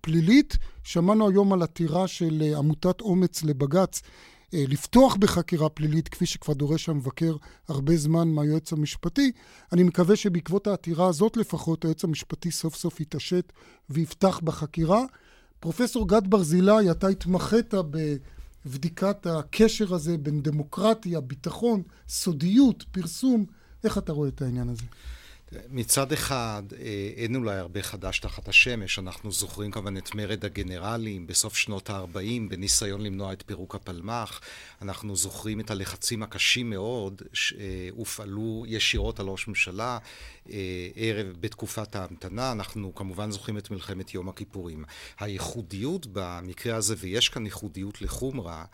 [0.00, 0.56] פלילית.
[0.84, 4.02] שמענו היום על עתירה של אה, עמותת אומץ לבג"ץ
[4.52, 7.36] לפתוח בחקירה פלילית, כפי שכבר דורש המבקר
[7.68, 9.32] הרבה זמן מהיועץ המשפטי.
[9.72, 13.52] אני מקווה שבעקבות העתירה הזאת לפחות, היועץ המשפטי סוף סוף יתעשת
[13.90, 15.04] ויפתח בחקירה.
[15.60, 17.74] פרופסור גד ברזילי, אתה התמחית
[18.64, 23.44] בבדיקת הקשר הזה בין דמוקרטיה, ביטחון, סודיות, פרסום.
[23.84, 24.84] איך אתה רואה את העניין הזה?
[25.52, 28.98] מצד אחד, אה, אין אולי הרבה חדש תחת השמש.
[28.98, 34.40] אנחנו זוכרים כמובן את מרד הגנרלים בסוף שנות ה-40, בניסיון למנוע את פירוק הפלמ"ח.
[34.82, 39.98] אנחנו זוכרים את הלחצים הקשים מאוד שהופעלו ישירות על ראש ממשלה
[40.50, 42.52] אה, ערב בתקופת ההמתנה.
[42.52, 44.84] אנחנו כמובן זוכרים את מלחמת יום הכיפורים.
[45.20, 48.64] הייחודיות במקרה הזה, ויש כאן ייחודיות לחומרה,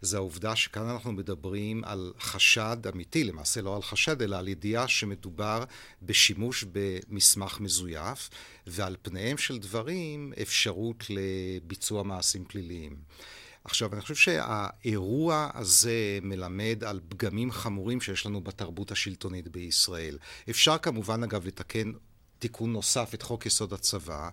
[0.00, 4.88] זה העובדה שכאן אנחנו מדברים על חשד אמיתי, למעשה לא על חשד, אלא על ידיעה
[4.88, 5.64] שמדובר
[6.02, 8.30] בשימוש במסמך מזויף,
[8.66, 12.96] ועל פניהם של דברים אפשרות לביצוע מעשים פליליים.
[13.64, 20.18] עכשיו, אני חושב שהאירוע הזה מלמד על פגמים חמורים שיש לנו בתרבות השלטונית בישראל.
[20.50, 21.92] אפשר כמובן, אגב, לתקן
[22.38, 24.28] תיקון נוסף את חוק יסוד הצבא,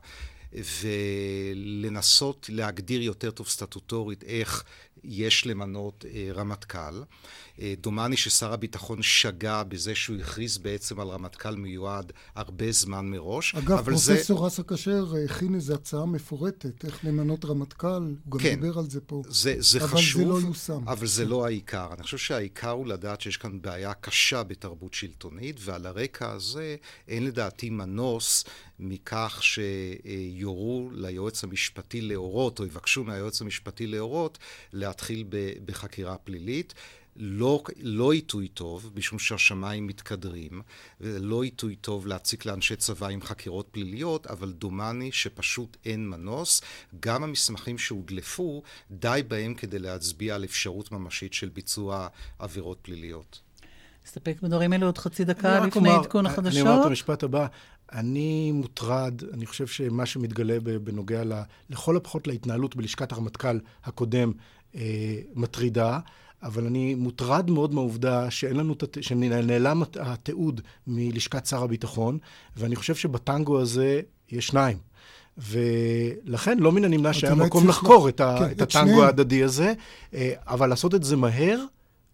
[0.82, 4.64] ולנסות להגדיר יותר טוב סטטוטורית איך
[5.04, 7.02] יש למנות אה, רמטכ"ל.
[7.62, 13.56] אה, דומני ששר הביטחון שגה בזה שהוא הכריז בעצם על רמטכ"ל מיועד הרבה זמן מראש.
[13.56, 14.48] אגב, פרופסור זה...
[14.48, 19.02] אסא כשר הכין איזו הצעה מפורטת, איך למנות רמטכ"ל, הוא גם כן, דיבר על זה
[19.02, 19.22] פה.
[19.28, 20.88] זה, זה אבל חשוב, זה לא יושם.
[20.88, 21.94] אבל זה לא העיקר.
[21.94, 26.76] אני חושב שהעיקר הוא לדעת שיש כאן בעיה קשה בתרבות שלטונית, ועל הרקע הזה
[27.08, 28.46] אין לדעתי מנוס
[28.80, 34.38] מכך שיורו ליועץ המשפטי להורות, או יבקשו מהיועץ המשפטי להורות,
[34.74, 35.28] להתחיל
[35.66, 36.74] בחקירה פלילית.
[37.16, 40.62] לא, לא עיתוי טוב, משום שהשמיים מתקדרים,
[41.02, 46.62] ולא עיתוי טוב להציק לאנשי צבא עם חקירות פליליות, אבל דומני שפשוט אין מנוס.
[47.00, 52.08] גם המסמכים שהודלפו, די בהם כדי להצביע על אפשרות ממשית של ביצוע
[52.40, 53.40] עבירות פליליות.
[54.06, 56.54] נסתפק בדברים אלו עוד חצי דקה לפני עדכון החדשות.
[56.54, 57.48] אני אומר את המשפט הבא.
[57.92, 61.34] אני מוטרד, אני חושב שמה שמתגלה בנוגע ל,
[61.70, 64.32] לכל הפחות להתנהלות בלשכת הרמטכ"ל הקודם
[64.76, 64.82] אה,
[65.36, 66.00] מטרידה.
[66.44, 72.18] אבל אני מוטרד מאוד מהעובדה שאין לנו, שנעלם התיעוד מלשכת שר הביטחון,
[72.58, 74.78] ואני חושב שבטנגו הזה יש שניים.
[75.38, 79.74] ולכן לא מן הנמנע שהיה מקום לחקור את, ה, כן, את הטנגו ההדדי הזה,
[80.14, 81.60] אה, אבל לעשות את זה מהר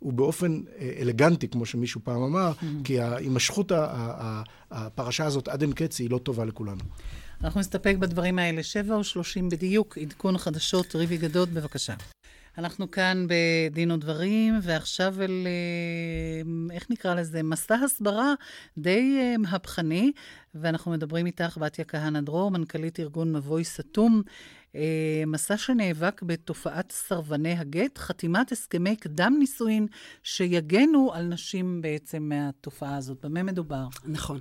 [0.01, 2.65] ובאופן אה, אלגנטי, כמו שמישהו פעם אמר, mm-hmm.
[2.83, 3.71] כי הימשכות
[4.71, 6.81] הפרשה הזאת עד אין קץ היא לא טובה לכולנו.
[7.43, 8.63] אנחנו נסתפק בדברים האלה.
[8.63, 11.93] שבע או שלושים בדיוק, עדכון חדשות, ריבי גדות, בבקשה.
[12.57, 17.43] אנחנו כאן בדין ודברים, ועכשיו אל, אה, איך נקרא לזה?
[17.43, 18.33] מסע הסברה
[18.77, 20.11] די אה, מהפכני,
[20.55, 24.21] ואנחנו מדברים איתך, בתיה כהנא דרור, מנכ"לית ארגון מבוי סתום.
[24.75, 29.87] אה, מסע שנאבק בתופעת סרבני הגט, חתימת הסכמי קדם נישואין
[30.23, 33.17] שיגנו על נשים בעצם מהתופעה הזאת.
[33.25, 33.83] במה מדובר?
[34.05, 34.39] נכון.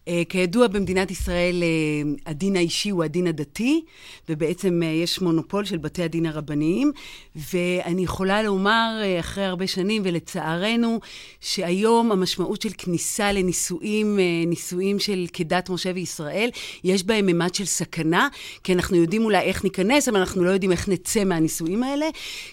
[0.00, 3.84] Uh, כידוע, במדינת ישראל uh, הדין האישי הוא הדין הדתי,
[4.28, 6.92] ובעצם יש מונופול של בתי הדין הרבניים,
[7.36, 11.00] ואני יכולה לומר, אחרי הרבה שנים, ולצערנו,
[11.40, 16.50] שהיום המשמעות של כניסה לנישואים, נישואים של כדת משה וישראל,
[16.84, 18.28] יש בהם ממד של סכנה,
[18.64, 22.06] כי אנחנו יודעים אולי איך ניכנס, אבל אנחנו לא יודעים איך נצא מהנישואים האלה,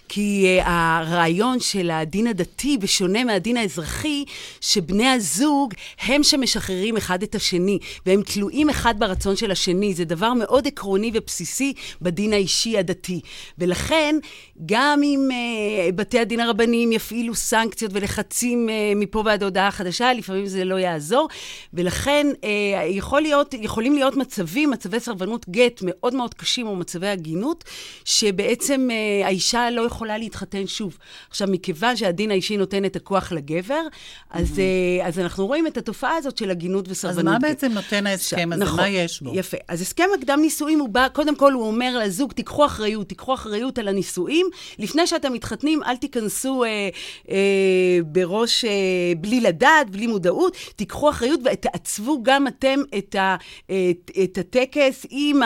[0.10, 4.26] כי uh, הרעיון של הדין הדתי, בשונה מהדין האזרחי,
[4.62, 9.94] שבני הזוג הם שמשחררים אחד את השני, והם תלויים אחד ברצון של השני.
[9.94, 13.20] זה דבר מאוד עקרוני ובסיסי בדין האישי הדתי.
[13.58, 14.16] ולכן,
[14.65, 20.45] גם אם uh, בתי הדין הרבניים יפעילו סנקציות ולחצים uh, מפה ועד הודעה חדשה, לפעמים
[20.45, 21.30] זה לא יעזור.
[21.74, 22.45] ולכן, uh,
[22.89, 27.63] יכול להיות, יכולים להיות מצבים, מצבי סרבנות גט מאוד מאוד קשים, או מצבי עגינות,
[28.06, 30.98] שבעצם uh, האישה לא יכולה להתחתן שוב.
[31.30, 33.82] עכשיו, מכיוון שהדין האישי נותן את הכוח לגבר,
[34.30, 35.04] אז, mm-hmm.
[35.04, 37.34] uh, אז אנחנו רואים את התופעה הזאת של עגינות וסרבנות.
[37.34, 38.63] מה בעצם נותן ההסכם הזה?
[38.63, 39.32] נכון, מה יש בו?
[39.36, 39.58] יפה.
[39.67, 43.80] אז הסכם הקדם נישואים הוא בא, קודם כל הוא אומר לזוג, תיקחו אחריות, תיקחו אחריות
[43.80, 44.49] על הנישואים.
[44.80, 46.90] לפני שאתם מתחתנים, אל תיכנסו אה,
[47.30, 48.72] אה, בראש, אה,
[49.18, 53.36] בלי לדעת, בלי מודעות, תיקחו אחריות ותעצבו גם אתם את, ה,
[53.66, 55.42] את, את הטקס עם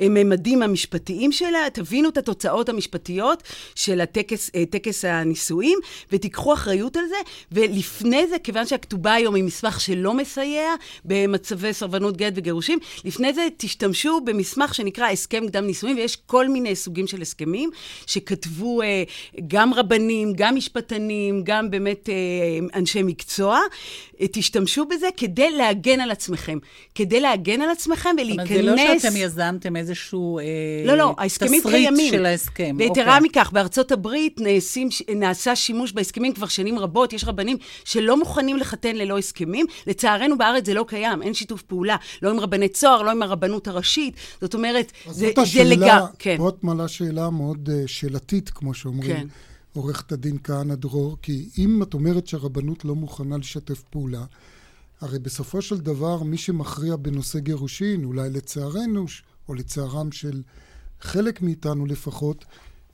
[0.00, 3.42] הממדים המשפטיים שלה, תבינו את התוצאות המשפטיות
[3.74, 5.78] של הטקס, אה, טקס הנישואים,
[6.12, 7.16] ותיקחו אחריות על זה.
[7.52, 10.68] ולפני זה, כיוון שהכתובה היום היא מסמך שלא מסייע,
[11.04, 12.78] במצבי סרבנות גט וגירושים.
[13.04, 17.70] לפני זה תשתמשו במסמך שנקרא הסכם קדם נישואים, ויש כל מיני סוגים של הסכמים
[18.32, 19.02] שכתבו אה,
[19.48, 23.60] גם רבנים, גם משפטנים, גם באמת אה, אנשי מקצוע.
[24.20, 26.58] אה, תשתמשו בזה כדי להגן על עצמכם.
[26.94, 28.50] כדי להגן על עצמכם ולהיכנס...
[28.50, 30.44] אבל זה לא שאתם יזמתם איזשהו אה,
[30.84, 32.12] לא, לא, ההסכמים קיימים.
[32.12, 32.76] של ההסכם.
[32.78, 33.28] ויתרה אוקיי.
[33.28, 37.12] מכך, בארצות הברית נעשים, נעשה שימוש בהסכמים כבר שנים רבות.
[37.12, 39.66] יש רבנים שלא מוכנים לחתן ללא הסכמים.
[39.86, 41.96] לצערנו בארץ זה לא קיים, אין שיתוף פעולה.
[42.22, 44.14] לא עם רבני צוהר, לא עם הרבנות הראשית.
[44.40, 46.08] זאת אומרת, זה, זה לגמרי...
[46.18, 46.36] כן.
[46.38, 47.88] פה את מעלה שאלה מאוד uh,
[48.22, 49.16] שאלתית, כמו שאומרים.
[49.16, 49.26] כן.
[49.72, 54.24] עורכת הדין כהנא דרור, כי אם את אומרת שהרבנות לא מוכנה לשתף פעולה,
[55.00, 59.06] הרי בסופו של דבר מי שמכריע בנושא גירושין, אולי לצערנו,
[59.48, 60.42] או לצערם של
[61.00, 62.44] חלק מאיתנו לפחות,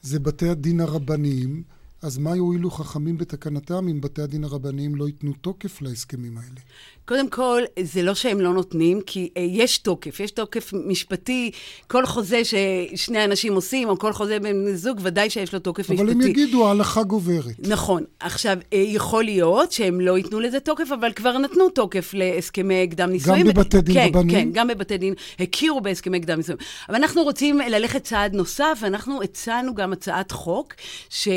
[0.03, 1.63] זה בתי הדין הרבניים,
[2.03, 6.61] אז מה יועילו חכמים בתקנתם אם בתי הדין הרבניים לא ייתנו תוקף להסכמים האלה?
[7.09, 11.51] קודם כל, זה לא שהם לא נותנים, כי אה, יש תוקף, יש תוקף משפטי.
[11.87, 15.95] כל חוזה ששני אנשים עושים, או כל חוזה בין זוג, ודאי שיש לו תוקף אבל
[15.95, 16.13] משפטי.
[16.13, 17.55] אבל הם יגידו, ההלכה גוברת.
[17.59, 18.05] נכון.
[18.21, 23.11] עכשיו, אה, יכול להיות שהם לא ייתנו לזה תוקף, אבל כבר נתנו תוקף להסכמי קדם
[23.11, 23.47] נישואים.
[23.47, 24.39] גם בבתי דין כן, רבניים?
[24.39, 25.15] כן, גם בבתי דין.
[25.39, 26.59] הכירו בהסכמי קדם נישואים.
[26.89, 30.75] אבל אנחנו רוצים ללכת צעד נוסף, ואנחנו הצענו גם הצעת חוק,
[31.11, 31.29] ש...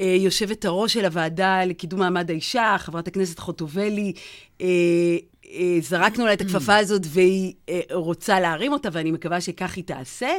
[0.00, 4.12] אה, יושבת הראש של הוועדה לקידום מעמד האישה, חברת הכנסת חוטובלי,
[5.80, 10.30] זרקנו לה את הכפפה הזאת והיא אה, רוצה להרים אותה, ואני מקווה שכך היא תעשה.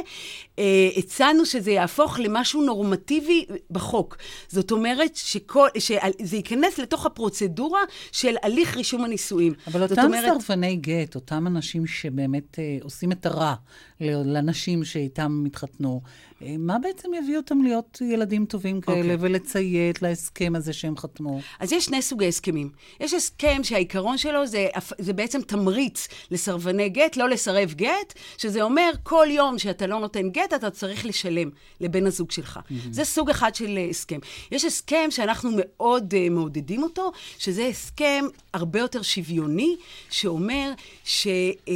[0.58, 4.16] אה, הצענו שזה יהפוך למשהו נורמטיבי בחוק.
[4.48, 7.80] זאת אומרת שכל, שזה ייכנס לתוך הפרוצדורה
[8.12, 9.52] של הליך רישום הנישואים.
[9.66, 10.40] אבל אותם אומרת...
[10.40, 13.54] סרבני גט, אותם אנשים שבאמת עושים את הרע
[14.00, 16.00] לנשים שאיתם התחתנו,
[16.40, 19.00] מה בעצם יביא אותם להיות ילדים טובים כאלה okay.
[19.00, 19.16] אוקיי.
[19.20, 21.40] ולציית להסכם הזה שהם חתמו?
[21.60, 22.70] אז יש שני סוגי הסכמים.
[23.00, 24.68] יש הסכם שהעיקרון שלו זה,
[24.98, 30.30] זה בעצם תמריץ לסרבני גט, לא לסרב גט, שזה אומר כל יום שאתה לא נותן
[30.30, 32.56] גט, אתה צריך לשלם לבן הזוג שלך.
[32.56, 32.74] Mm-hmm.
[32.90, 34.18] זה סוג אחד של הסכם.
[34.52, 39.76] יש הסכם שאנחנו מאוד uh, מעודדים אותו, שזה הסכם הרבה יותר שוויוני,
[40.10, 40.72] שאומר
[41.04, 41.26] ש...
[41.66, 41.70] Uh,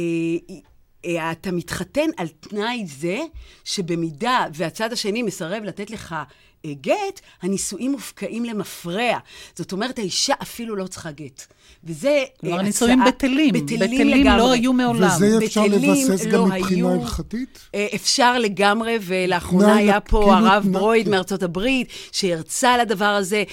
[1.05, 3.19] אה, אתה מתחתן על תנאי זה
[3.63, 6.23] שבמידה והצד השני מסרב לתת לך אה,
[6.73, 9.17] גט, הנישואים מופקעים למפרע.
[9.55, 11.45] זאת אומרת, האישה אפילו לא צריכה גט.
[11.83, 13.53] וזה אה, כלומר, נישואים בטלים.
[13.53, 14.37] בטלים, בטלים לגמרי.
[14.37, 15.09] לא היו מעולם.
[15.15, 17.69] וזה אפשר לבסס לא גם מבחינה הלכתית?
[17.95, 23.43] אפשר לגמרי, ולאחרונה היה פה כאילו הרב ברויד מארצות הברית, שהרצה על הדבר הזה.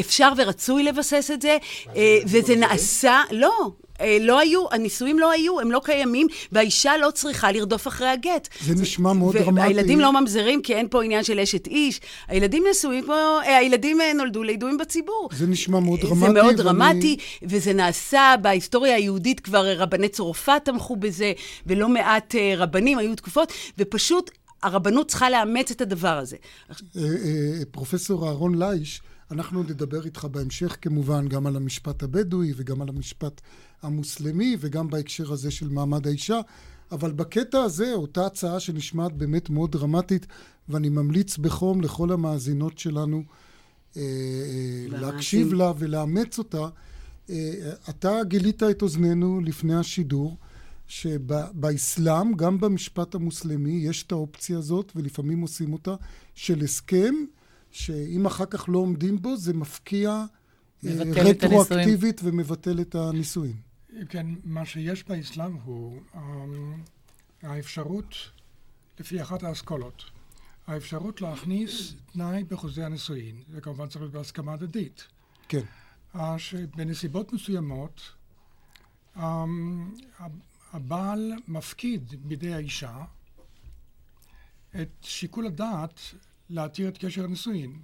[0.00, 1.56] אפשר ורצוי לבסס את זה,
[2.26, 3.83] וזה נעשה, לא, אה,
[4.20, 8.48] לא היו, הנישואים לא היו, הם לא קיימים, והאישה לא צריכה לרדוף אחרי הגט.
[8.60, 9.60] זה נשמע מאוד דרמטי.
[9.60, 12.00] והילדים לא ממזרים, כי אין פה עניין של אשת איש.
[12.28, 15.28] הילדים נשואים כמו, אה, הילדים אה, נולדו לידועים בציבור.
[15.32, 16.20] זה נשמע מאוד דרמטי.
[16.26, 21.32] זה מאוד דרמטי, וזה נעשה בהיסטוריה היהודית, כבר רבני צרפת תמכו בזה,
[21.66, 24.30] ולא מעט רבנים היו תקופות, ופשוט
[24.62, 26.36] הרבנות צריכה לאמץ את הדבר הזה.
[27.70, 33.40] פרופסור אהרון לייש, אנחנו נדבר איתך בהמשך כמובן גם על המשפט הבדואי וגם על המשפט
[33.84, 36.40] המוסלמי וגם בהקשר הזה של מעמד האישה,
[36.92, 40.26] אבל בקטע הזה אותה הצעה שנשמעת באמת מאוד דרמטית
[40.68, 43.22] ואני ממליץ בחום לכל המאזינות שלנו
[43.96, 46.68] אה, אה להקשיב לה ולאמץ אותה.
[47.30, 50.36] אה, אתה גילית את אוזנינו לפני השידור
[50.86, 55.94] שבאסלאם, גם במשפט המוסלמי, יש את האופציה הזאת ולפעמים עושים אותה
[56.34, 57.14] של הסכם
[57.70, 60.24] שאם אחר כך לא עומדים בו, זה מפקיע
[60.86, 63.63] אה, רטרואקטיבית ומבטל את הנישואים.
[64.08, 66.18] כן, מה שיש באסלאם הוא um,
[67.42, 68.14] האפשרות,
[68.98, 70.04] לפי אחת האסכולות,
[70.66, 75.06] האפשרות להכניס תנאי בחוזה הנישואין, זה כמובן צריך להיות בהסכמה הדדית.
[75.48, 75.62] כן.
[76.38, 78.00] שבנסיבות מסוימות
[79.16, 79.20] um,
[80.72, 83.04] הבעל מפקיד בידי האישה
[84.80, 86.00] את שיקול הדעת
[86.50, 87.82] להתיר את קשר הנישואין.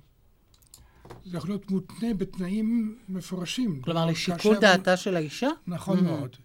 [1.24, 3.82] זה יכול להיות מותנה בתנאים מפורשים.
[3.82, 5.48] כלומר, לשיקול דעתה של האישה?
[5.66, 6.02] נכון mm-hmm.
[6.02, 6.36] מאוד.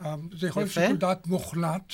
[0.00, 1.92] אה, זה יכול להיות שיקול דעת מוחלט,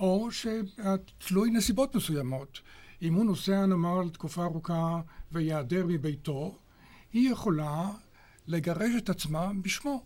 [0.00, 2.60] או שתלוי נסיבות מסוימות.
[3.02, 5.00] אם הוא נוסע, נאמר, לתקופה ארוכה
[5.32, 6.58] ויעדר מביתו,
[7.12, 7.90] היא יכולה
[8.46, 10.02] לגרש את עצמה בשמו.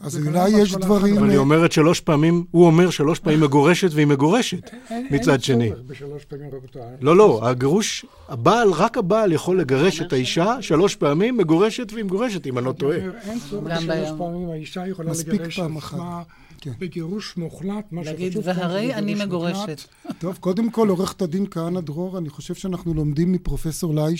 [0.00, 1.18] אז אולי יש דברים...
[1.18, 4.70] אבל היא אומרת שלוש פעמים, הוא אומר שלוש פעמים מגורשת והיא מגורשת
[5.10, 5.64] מצד שני.
[5.64, 6.82] אין צורך בשלוש פעמים רבותיי.
[7.00, 12.46] לא, לא, הגירוש, הבעל, רק הבעל יכול לגרש את האישה שלוש פעמים, מגורשת והיא מגורשת,
[12.46, 12.96] אם אני לא טועה.
[12.96, 16.22] אין צורך בשלוש פעמים, האישה יכולה לגרש את עצמה.
[16.60, 16.72] כן.
[16.78, 19.80] בגירוש מוחלט, מה שחשוב להגיד, והרי אני מגורשת.
[20.18, 24.16] טוב, קודם כל, עורכת הדין כהנא דרור, אני חושב שאנחנו לומדים מפרופסור לי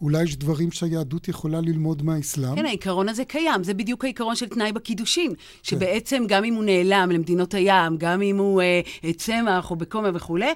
[0.00, 2.56] אולי יש דברים שהיהדות יכולה ללמוד מהאסלאם?
[2.56, 3.64] כן, העיקרון הזה קיים.
[3.64, 5.30] זה בדיוק העיקרון של תנאי בקידושין.
[5.30, 5.36] כן.
[5.62, 10.52] שבעצם גם אם הוא נעלם למדינות הים, גם אם הוא אה, צמח או בקומה וכולי,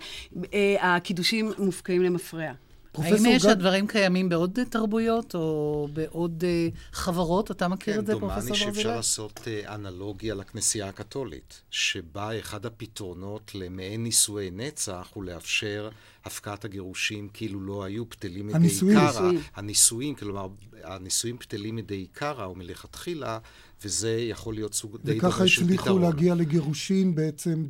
[0.55, 2.53] אה, הקידושים מופקעים למפרע.
[2.95, 3.51] האם יש גד...
[3.51, 7.51] הדברים קיימים בעוד תרבויות או בעוד uh, חברות?
[7.51, 8.59] אתה מכיר כן, את זה, פרופסור ברזילי?
[8.59, 15.25] כן, דומני שאפשר לעשות uh, אנלוגיה לכנסייה הקתולית, שבה אחד הפתרונות למעין נישואי נצח הוא
[15.25, 15.91] לאפשר
[16.25, 19.31] הפקעת הגירושים כאילו לא היו פתלים מדי עיקרא.
[19.55, 20.49] הנישואים, כלומר,
[20.83, 23.39] הנישואים פתלים מדי עיקרא או מלכתחילה,
[23.85, 25.33] וזה יכול להיות סוג די דומה של פתרון.
[25.33, 27.65] וככה הצליחו להגיע לגירושין בעצם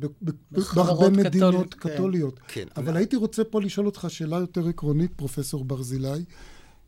[0.51, 1.89] בהרבה מדינות כן.
[1.89, 2.39] קתוליות.
[2.47, 2.65] כן.
[2.77, 6.23] אבל הייתי רוצה פה לשאול אותך שאלה יותר עקרונית, פרופסור ברזילי,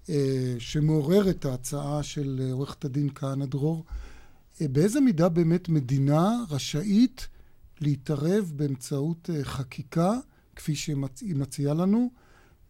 [0.09, 3.85] אה, שמעוררת ההצעה של אה, עורכת הדין כהנא דרור.
[4.61, 7.27] אה, באיזה מידה באמת מדינה רשאית
[7.81, 10.13] להתערב באמצעות חקיקה,
[10.55, 10.95] כפי שהיא
[11.35, 12.11] מציעה לנו,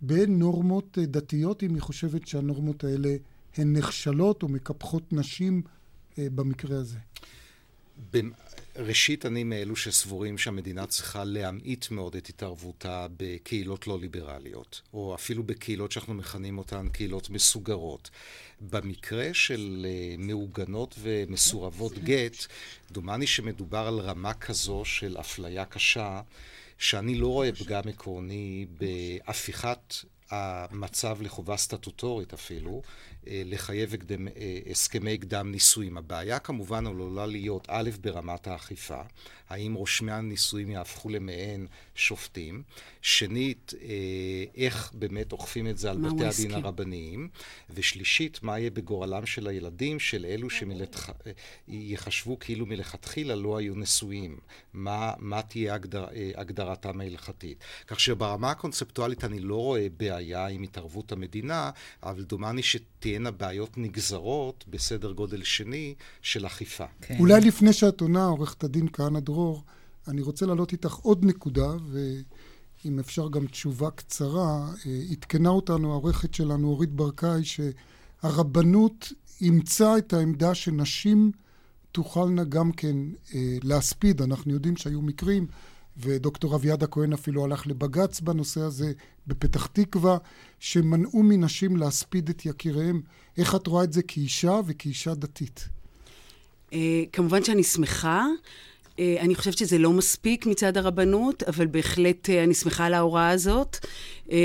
[0.02, 3.16] בנורמות דתיות, אם היא חושבת שהנורמות האלה
[3.58, 5.62] הן נכשלות או מקפחות נשים
[6.18, 6.98] במקרה הזה?
[8.76, 15.44] ראשית, אני מאלו שסבורים שהמדינה צריכה להמעיט מאוד את התערבותה בקהילות לא ליברליות, או אפילו
[15.44, 18.10] בקהילות שאנחנו מכנים אותן קהילות מסוגרות.
[18.62, 22.36] במקרה של אה, מעוגנות ומסורבות גט,
[22.92, 26.22] דומני שמדובר על רמה כזו של אפליה קשה,
[26.78, 29.96] שאני לא רואה פגם עקרוני בהפיכת
[30.30, 32.90] המצב לחובה סטטוטורית אפילו, אה,
[33.28, 35.98] לחייב הקדם, אה, הסכמי קדם נישואים.
[35.98, 39.02] הבעיה כמובן עלולה להיות א', ברמת האכיפה,
[39.50, 42.64] האם רושמי הנישואים יהפכו למעין שופטים,
[43.02, 43.88] שנית, אה,
[44.56, 47.30] איך באמת אוכפים את זה על בתי הדין הרבניים,
[47.70, 50.48] ושלישית, מה יהיה בגורלם של הילדים, של אלו
[51.70, 54.38] שיחשבו כאילו מלכתחילה לא היו נשואים,
[54.74, 56.06] מה, מה תהיה הגדר,
[56.36, 57.58] הגדרתם ההלכתית.
[57.88, 61.72] כך שברמה הקונספטואלית אני לא רואה בעיה עם התערבות המדינה,
[62.04, 63.13] אבל דומני שתהיה...
[63.14, 66.86] תהיינה בעיות נגזרות בסדר גודל שני של אכיפה.
[67.02, 67.16] כן.
[67.20, 69.64] אולי לפני שאת עונה, עורכת הדין כהנא דרור,
[70.08, 74.70] אני רוצה להעלות איתך עוד נקודה, ואם אפשר גם תשובה קצרה.
[74.86, 81.32] אה, עדכנה אותנו העורכת שלנו, אורית ברקאי, שהרבנות אימצה את העמדה שנשים
[81.92, 82.96] תוכלנה גם כן
[83.36, 84.22] אה, להספיד.
[84.22, 85.48] אנחנו יודעים שהיו מקרים
[85.98, 88.92] ודוקטור אביעד הכהן אפילו הלך לבג"ץ בנושא הזה
[89.28, 90.18] בפתח תקווה,
[90.60, 93.02] שמנעו מנשים להספיד את יקיריהם.
[93.38, 95.68] איך את רואה את זה כאישה וכאישה דתית?
[96.74, 98.26] אה, כמובן שאני שמחה.
[99.00, 103.30] אה, אני חושבת שזה לא מספיק מצד הרבנות, אבל בהחלט אה, אני שמחה על ההוראה
[103.30, 103.78] הזאת.
[104.32, 104.38] אה,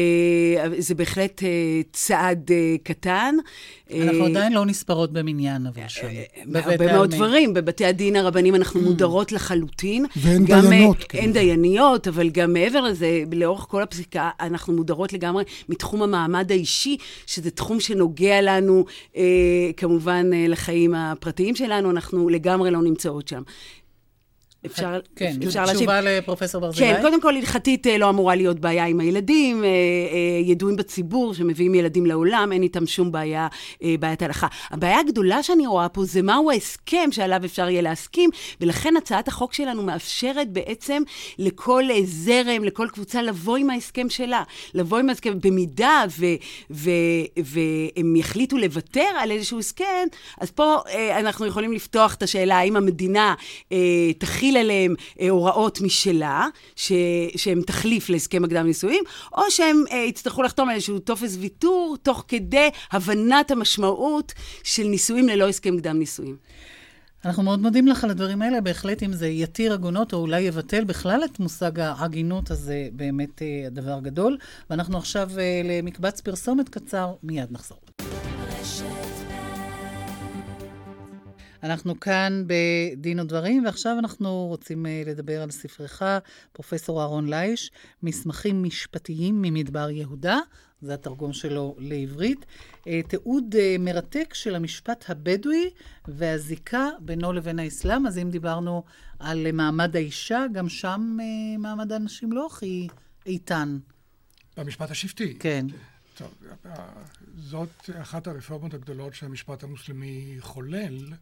[0.79, 1.43] זה בהחלט
[1.93, 2.51] צעד
[2.83, 3.35] קטן.
[4.01, 6.07] אנחנו עדיין לא נספרות במניין, אבל שם.
[6.45, 7.55] בהרבה מאוד דברים.
[7.55, 8.85] בבתי הדין הרבניים אנחנו mm.
[8.85, 10.07] מודרות לחלוטין.
[10.17, 11.05] ואין דיינות.
[11.15, 16.97] אין דייניות, אבל גם מעבר לזה, לאורך כל הפסיקה, אנחנו מודרות לגמרי מתחום המעמד האישי,
[17.27, 18.85] שזה תחום שנוגע לנו,
[19.77, 23.43] כמובן, לחיים הפרטיים שלנו, אנחנו לגמרי לא נמצאות שם.
[24.67, 25.77] אפשר, כן, אפשר להשיב.
[25.77, 26.95] תשובה לפרופסור ברזילי?
[26.95, 29.75] כן, קודם כל, הלכתית אה, לא אמורה להיות בעיה עם הילדים, אה, אה,
[30.45, 33.49] ידועים בציבור שמביאים ילדים לעולם, אין איתם שום בעיה,
[34.01, 34.47] בעיית הלכה.
[34.71, 38.31] הבעיה הגדולה שאני רואה פה זה מהו ההסכם שעליו אפשר יהיה להסכים,
[38.61, 41.03] ולכן הצעת החוק שלנו מאפשרת בעצם
[41.39, 44.43] לכל זרם, לכל קבוצה, לבוא עם ההסכם שלה.
[44.75, 46.27] לבוא עם ההסכם, במידה ו,
[46.71, 46.91] ו,
[47.37, 50.07] והם יחליטו לוותר על איזשהו הסכם,
[50.41, 50.77] אז פה
[51.19, 53.35] אנחנו יכולים לפתוח את השאלה האם המדינה
[54.49, 56.47] תכיל עליהם אה, הוראות משלה,
[56.77, 56.93] ש,
[57.37, 62.25] שהם תחליף להסכם הקדם נישואים, או שהם אה, יצטרכו לחתום על איזשהו טופס ויתור, תוך
[62.29, 64.33] כדי הבנת המשמעות
[64.65, 66.37] של נישואים ללא הסכם קדם נישואים.
[67.25, 70.85] אנחנו מאוד מודים לך על הדברים האלה, בהחלט אם זה יתיר עגונות או אולי יבטל
[70.85, 74.39] בכלל את מושג העגינות, אז זה באמת אה, הדבר גדול.
[74.71, 77.79] ואנחנו עכשיו אה, למקבץ פרסומת קצר, מיד נחזור.
[81.63, 86.03] אנחנו כאן בדין ודברים, ועכשיו אנחנו רוצים אה, לדבר על ספרך,
[86.53, 87.71] פרופסור אהרון לייש,
[88.03, 90.39] מסמכים משפטיים ממדבר יהודה,
[90.81, 92.47] זה התרגום שלו לעברית,
[92.87, 95.71] אה, תיעוד אה, מרתק של המשפט הבדואי
[96.09, 98.07] והזיקה בינו לבין האסלאם.
[98.07, 98.85] אז אם דיברנו
[99.19, 101.17] על מעמד האישה, גם שם
[101.59, 102.89] מעמד הנשים לא הכי
[103.27, 103.79] איתן.
[104.57, 105.37] במשפט השבטי.
[105.39, 105.67] כן.
[106.17, 106.35] טוב,
[107.37, 111.13] זאת אחת הרפורמות הגדולות שהמשפט המוסלמי חולל.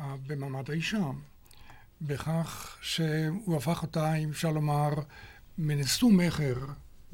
[0.00, 1.10] במעמד האישה,
[2.00, 4.90] בכך שהוא הפך אותה, אם אפשר לומר,
[5.58, 6.54] מנשוא מכר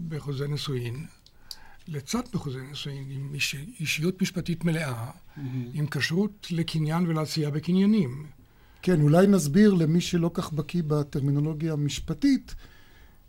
[0.09, 1.07] בחוזה נישואין,
[1.89, 5.41] לצד בחוזה נישואין, עם איש, אישיות משפטית מלאה, mm-hmm.
[5.73, 8.27] עם כשרות לקניין ולעשייה בקניינים.
[8.83, 12.55] כן, אולי נסביר למי שלא כך בקיא בטרמינולוגיה המשפטית,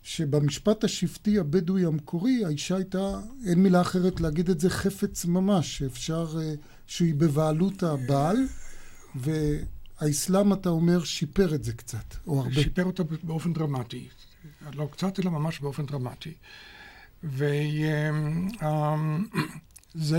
[0.04, 6.38] שבמשפט השבטי הבדואי המקורי, האישה הייתה, אין מילה אחרת להגיד את זה, חפץ ממש, שאפשר,
[6.42, 6.54] אה,
[6.88, 8.38] שהיא בבעלות הבעל.
[9.16, 12.54] והאסלאם, אתה אומר, שיפר את זה קצת, או הרבה.
[12.54, 14.08] שיפר אותה באופן דרמטי.
[14.74, 16.34] לא קצת, אלא ממש באופן דרמטי.
[17.24, 17.74] וזה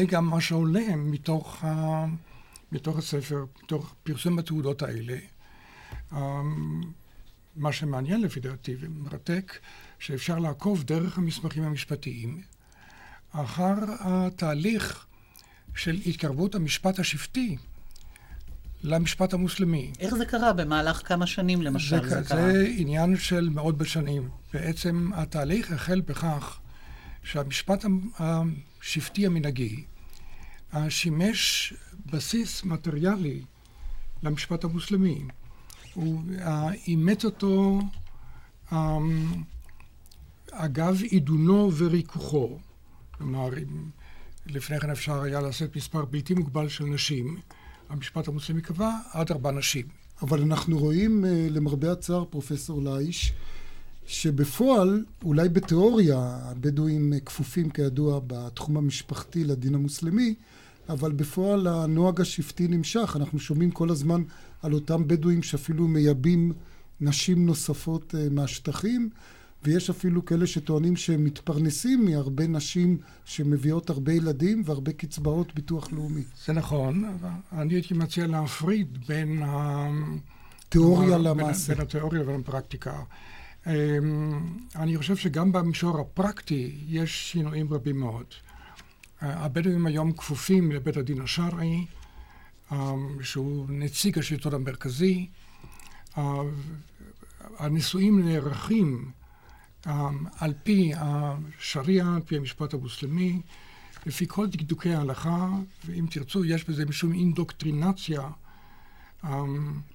[0.11, 2.05] גם מה שעולה מתוך, ה...
[2.73, 5.19] מתוך הספר, מתוך פרסום התעודות האלה.
[7.57, 9.59] מה שמעניין לפי דעתי ומרתק,
[9.99, 12.43] שאפשר לעקוב דרך המסמכים המשפטיים
[13.33, 15.07] אחר התהליך
[15.75, 17.57] של התקרבות המשפט השבטי
[18.83, 19.93] למשפט המוסלמי.
[19.99, 20.53] איך זה קרה?
[20.53, 22.53] במהלך כמה שנים למשל זה, זה קרה?
[22.53, 24.29] זה עניין של מאות בשנים.
[24.53, 26.59] בעצם התהליך החל בכך
[27.23, 27.85] שהמשפט
[28.19, 29.85] השבטי המנהגי
[30.89, 31.75] שימש
[32.07, 33.43] בסיס מטריאלי
[34.23, 35.23] למשפט המוסלמי.
[35.95, 36.23] הוא
[36.87, 37.81] אימץ אותו
[40.53, 42.59] אגב עידונו וריכוכו.
[43.11, 43.49] כלומר,
[44.47, 47.41] לפני כן אפשר היה לשאת מספר בלתי מוגבל של נשים.
[47.91, 49.87] המשפט המוסלמי קבע עד ארבע נשים.
[50.23, 53.33] אבל אנחנו רואים, אה, למרבה הצער, פרופסור לייש,
[54.07, 60.35] שבפועל, אולי בתיאוריה, הבדואים אה, כפופים כידוע בתחום המשפחתי לדין המוסלמי,
[60.89, 63.17] אבל בפועל הנוהג השבטי נמשך.
[63.17, 64.23] אנחנו שומעים כל הזמן
[64.63, 66.53] על אותם בדואים שאפילו מייבאים
[67.01, 69.11] נשים נוספות אה, מהשטחים,
[69.63, 76.23] ויש אפילו כאלה שטוענים שהם מתפרנסים מהרבה נשים שמביאות הרבה ילדים והרבה קצבאות ביטוח לאומי.
[76.47, 77.19] זה נכון,
[77.53, 79.89] אני הייתי מציע להפריד בין ה...
[80.69, 81.75] תיאוריה למעשה.
[81.75, 83.03] בין התיאוריה לבין הפרקטיקה.
[83.67, 83.73] אמ,
[84.77, 88.25] אני חושב שגם במישור הפרקטי יש שינויים רבים מאוד.
[89.21, 91.87] הבדואים היום כפופים לבית הדין השרעי,
[92.73, 95.27] אמ, שהוא נציג השלטון המרכזי.
[97.59, 99.11] הנישואים נערכים
[100.39, 103.41] על פי השריעה, על פי המשפט המוסלמי,
[104.07, 105.49] לפי כל דקדוקי ההלכה,
[105.87, 108.21] ואם תרצו, יש בזה משום אינדוקטרינציה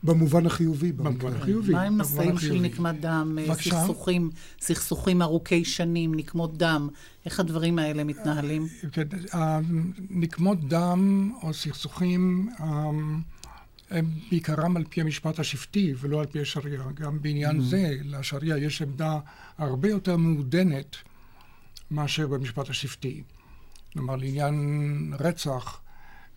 [0.04, 0.92] במובן החיובי.
[0.92, 1.74] במובן החיובי.
[1.74, 4.30] מה עם נשאים של נקמת דם, אה, סכסוכים,
[4.62, 6.90] סכסוכים ארוכי שנים, נקמות דם?
[7.26, 8.68] איך הדברים האלה מתנהלים?
[8.92, 9.04] כן,
[10.10, 12.50] נקמות דם או סכסוכים
[13.96, 16.92] הם בעיקרם על פי המשפט השבטי ולא על פי השריעה.
[16.94, 17.64] גם בעניין mm-hmm.
[17.64, 19.20] זה, לשריעה יש עמדה
[19.58, 20.96] הרבה יותר מעודנת
[21.92, 23.24] מאשר במשפט השבטי.
[23.94, 25.82] כלומר, לעניין רצח,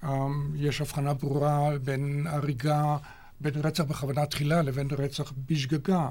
[0.05, 0.09] אמ,
[0.57, 2.97] יש הבחנה ברורה בין הריגה,
[3.41, 6.09] בין רצח בכוונה תחילה לבין רצח בשגגה.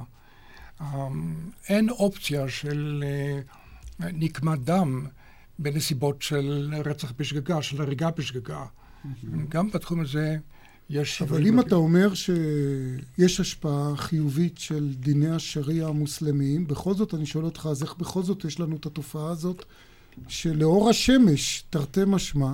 [0.82, 1.36] אמ,
[1.70, 3.40] אין אופציה של אה,
[4.14, 5.08] נקמת דם
[5.60, 8.66] בנסיבות של רצח בשגגה, של הריגה בשגגה.
[9.50, 10.38] גם בתחום הזה
[10.90, 11.22] יש...
[11.22, 17.46] אבל אם אתה אומר שיש השפעה חיובית של דיני השריעה המוסלמיים, בכל זאת אני שואל
[17.46, 19.66] אותך, אז איך בכל זאת יש לנו את התופעה הזאת
[20.28, 22.52] שלאור השמש, תרתי משמע,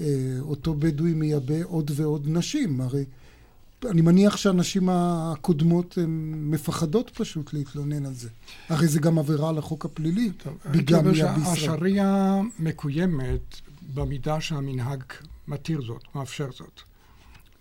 [0.00, 0.06] אה,
[0.40, 2.80] אותו בדואי מייבא עוד ועוד נשים.
[2.80, 3.04] הרי
[3.84, 8.28] אני מניח שהנשים הקודמות הן מפחדות פשוט להתלונן על זה.
[8.68, 10.30] הרי זה גם עבירה על החוק הפלילי,
[10.70, 11.52] בגלל מיד בישראל.
[11.52, 13.60] השריעה מקוימת
[13.94, 15.02] במידה שהמנהג
[15.48, 16.80] מתיר זאת, מאפשר זאת.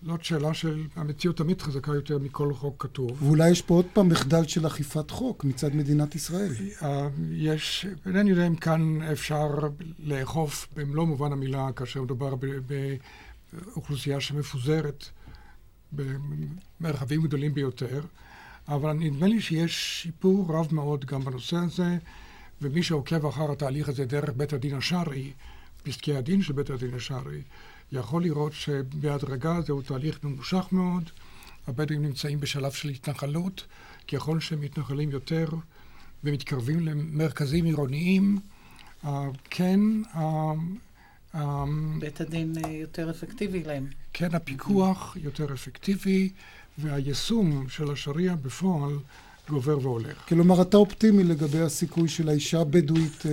[0.03, 3.23] זאת שאלה של המציאות תמיד חזקה יותר מכל חוק כתוב.
[3.23, 6.51] ואולי יש פה עוד פעם מחדל של אכיפת חוק מצד מדינת ישראל.
[6.81, 9.47] אה, יש, אינני יודע אם כאן אפשר
[9.99, 12.33] לאכוף במלוא מובן המילה כאשר מדובר
[13.55, 15.05] באוכלוסייה שמפוזרת
[15.91, 18.01] במרחבים גדולים ביותר,
[18.67, 21.97] אבל נדמה לי שיש שיפור רב מאוד גם בנושא הזה,
[22.61, 25.31] ומי שעוקב אחר התהליך הזה דרך בית הדין השרעי,
[25.83, 27.41] פסקי הדין של בית הדין השרעי,
[27.91, 31.09] יכול לראות שבהדרגה זהו תהליך ממושך מאוד.
[31.67, 33.65] הבדואים נמצאים בשלב של התנחלות,
[34.07, 35.47] ככל שהם מתנחלים יותר
[36.23, 38.39] ומתקרבים למרכזים עירוניים,
[39.05, 39.79] אה, כן...
[40.15, 40.53] אה,
[41.35, 41.63] אה,
[41.99, 43.87] בית הדין יותר אפקטיבי להם.
[44.13, 46.29] כן, הפיקוח יותר אפקטיבי,
[46.77, 48.99] והיישום של השריעה בפועל
[49.49, 50.27] גובר והולך.
[50.27, 53.23] כלומר, אתה אופטימי לגבי הסיכוי של האישה הבדואית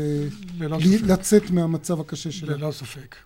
[1.02, 2.56] לצאת מהמצב הקשה שלה.
[2.56, 3.16] ללא ספק.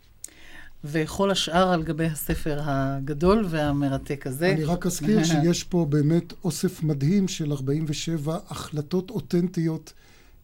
[0.85, 4.53] וכל השאר על גבי הספר הגדול והמרתק הזה.
[4.53, 9.93] אני רק אזכיר שיש פה באמת אוסף מדהים של 47 החלטות אותנטיות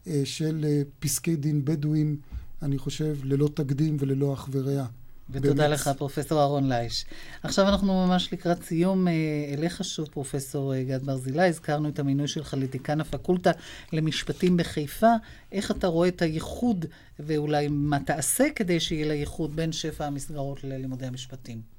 [0.07, 2.17] אה, של אה, פסקי דין בדואים,
[2.63, 4.87] אני חושב, ללא תקדים וללא אח ורע.
[5.31, 5.71] ותודה באמת.
[5.71, 7.05] לך, פרופסור אהרון לייש.
[7.43, 9.09] עכשיו אנחנו ממש לקראת סיום.
[9.09, 9.13] אה,
[9.53, 11.49] אליך שוב, פרופסור אה, גד ברזילי.
[11.49, 13.51] הזכרנו את המינוי שלך לדיקן הפקולטה
[13.93, 15.13] למשפטים בחיפה.
[15.53, 16.87] איך אתה רואה את הייחוד,
[17.19, 21.76] ואולי מה תעשה כדי שיהיה לייחוד בין שפע המסגרות ללימודי המשפטים?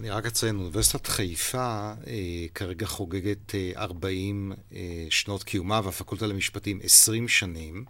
[0.00, 6.80] אני רק אציין, אוניברסיטת חיפה אה, כרגע חוגגת אה, 40 אה, שנות קיומה, והפקולטה למשפטים
[6.82, 7.84] 20 שנים,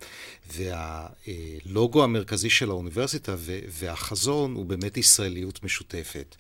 [0.53, 3.35] והלוגו המרכזי של האוניברסיטה
[3.69, 6.37] והחזון הוא באמת ישראליות משותפת.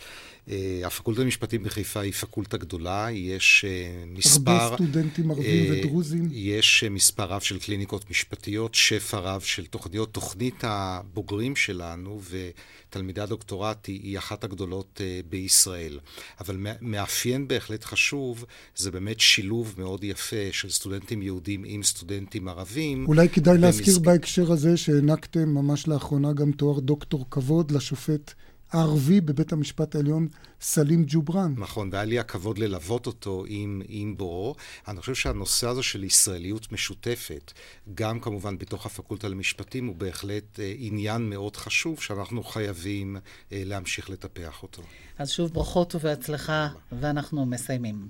[0.50, 4.50] אה, הפקולטה למשפטים בחיפה היא פקולטה גדולה, יש אה, מספר...
[4.50, 6.28] הרבה סטודנטים ערבים אה, ודרוזים.
[6.32, 10.12] יש מספר רב של קליניקות משפטיות, שפע רב של תוכניות.
[10.12, 15.98] תוכנית הבוגרים שלנו ותלמידי הדוקטורט היא, היא אחת הגדולות בישראל.
[16.40, 18.44] אבל מאפיין בהחלט חשוב,
[18.76, 23.06] זה באמת שילוב מאוד יפה של סטודנטים יהודים עם סטודנטים ערבים.
[23.06, 28.34] אולי כדאי להזכיר בהקשר הזה שהענקתם ממש לאחרונה גם תואר דוקטור כבוד לשופט.
[28.72, 30.28] הערבי בבית המשפט העליון,
[30.60, 31.54] סלים ג'ובראן.
[31.56, 34.54] נכון, והיה לי הכבוד ללוות אותו עם, עם בואו.
[34.88, 37.52] אני חושב שהנושא הזה של ישראליות משותפת,
[37.94, 43.16] גם כמובן בתוך הפקולטה למשפטים, הוא בהחלט אה, עניין מאוד חשוב שאנחנו חייבים
[43.52, 44.82] אה, להמשיך לטפח אותו.
[45.18, 46.68] אז שוב ברכות ובהצלחה,
[47.00, 48.08] ואנחנו מסיימים.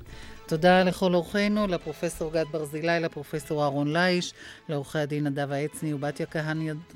[0.50, 4.32] תודה לכל אורחינו, לפרופסור גד ברזילי, לפרופסור אהרון לייש,
[4.68, 6.26] לעורכי הדין נדב העצני ובתיה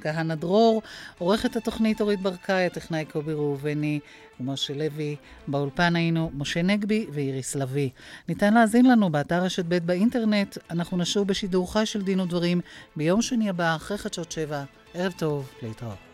[0.00, 0.82] כהנא דרור,
[1.18, 4.00] עורכת התוכנית אורית ברקאי, הטכנאי קובי ראובני
[4.40, 5.16] ומשה לוי.
[5.48, 7.90] באולפן היינו משה נגבי ואיריס לביא.
[8.28, 10.58] ניתן להאזין לנו באתר רשת ב' באינטרנט.
[10.70, 12.60] אנחנו נשוב בשידור חי של דין ודברים
[12.96, 14.64] ביום שני הבא, אחרי חדשות שבע.
[14.94, 16.13] ערב טוב, להתראות.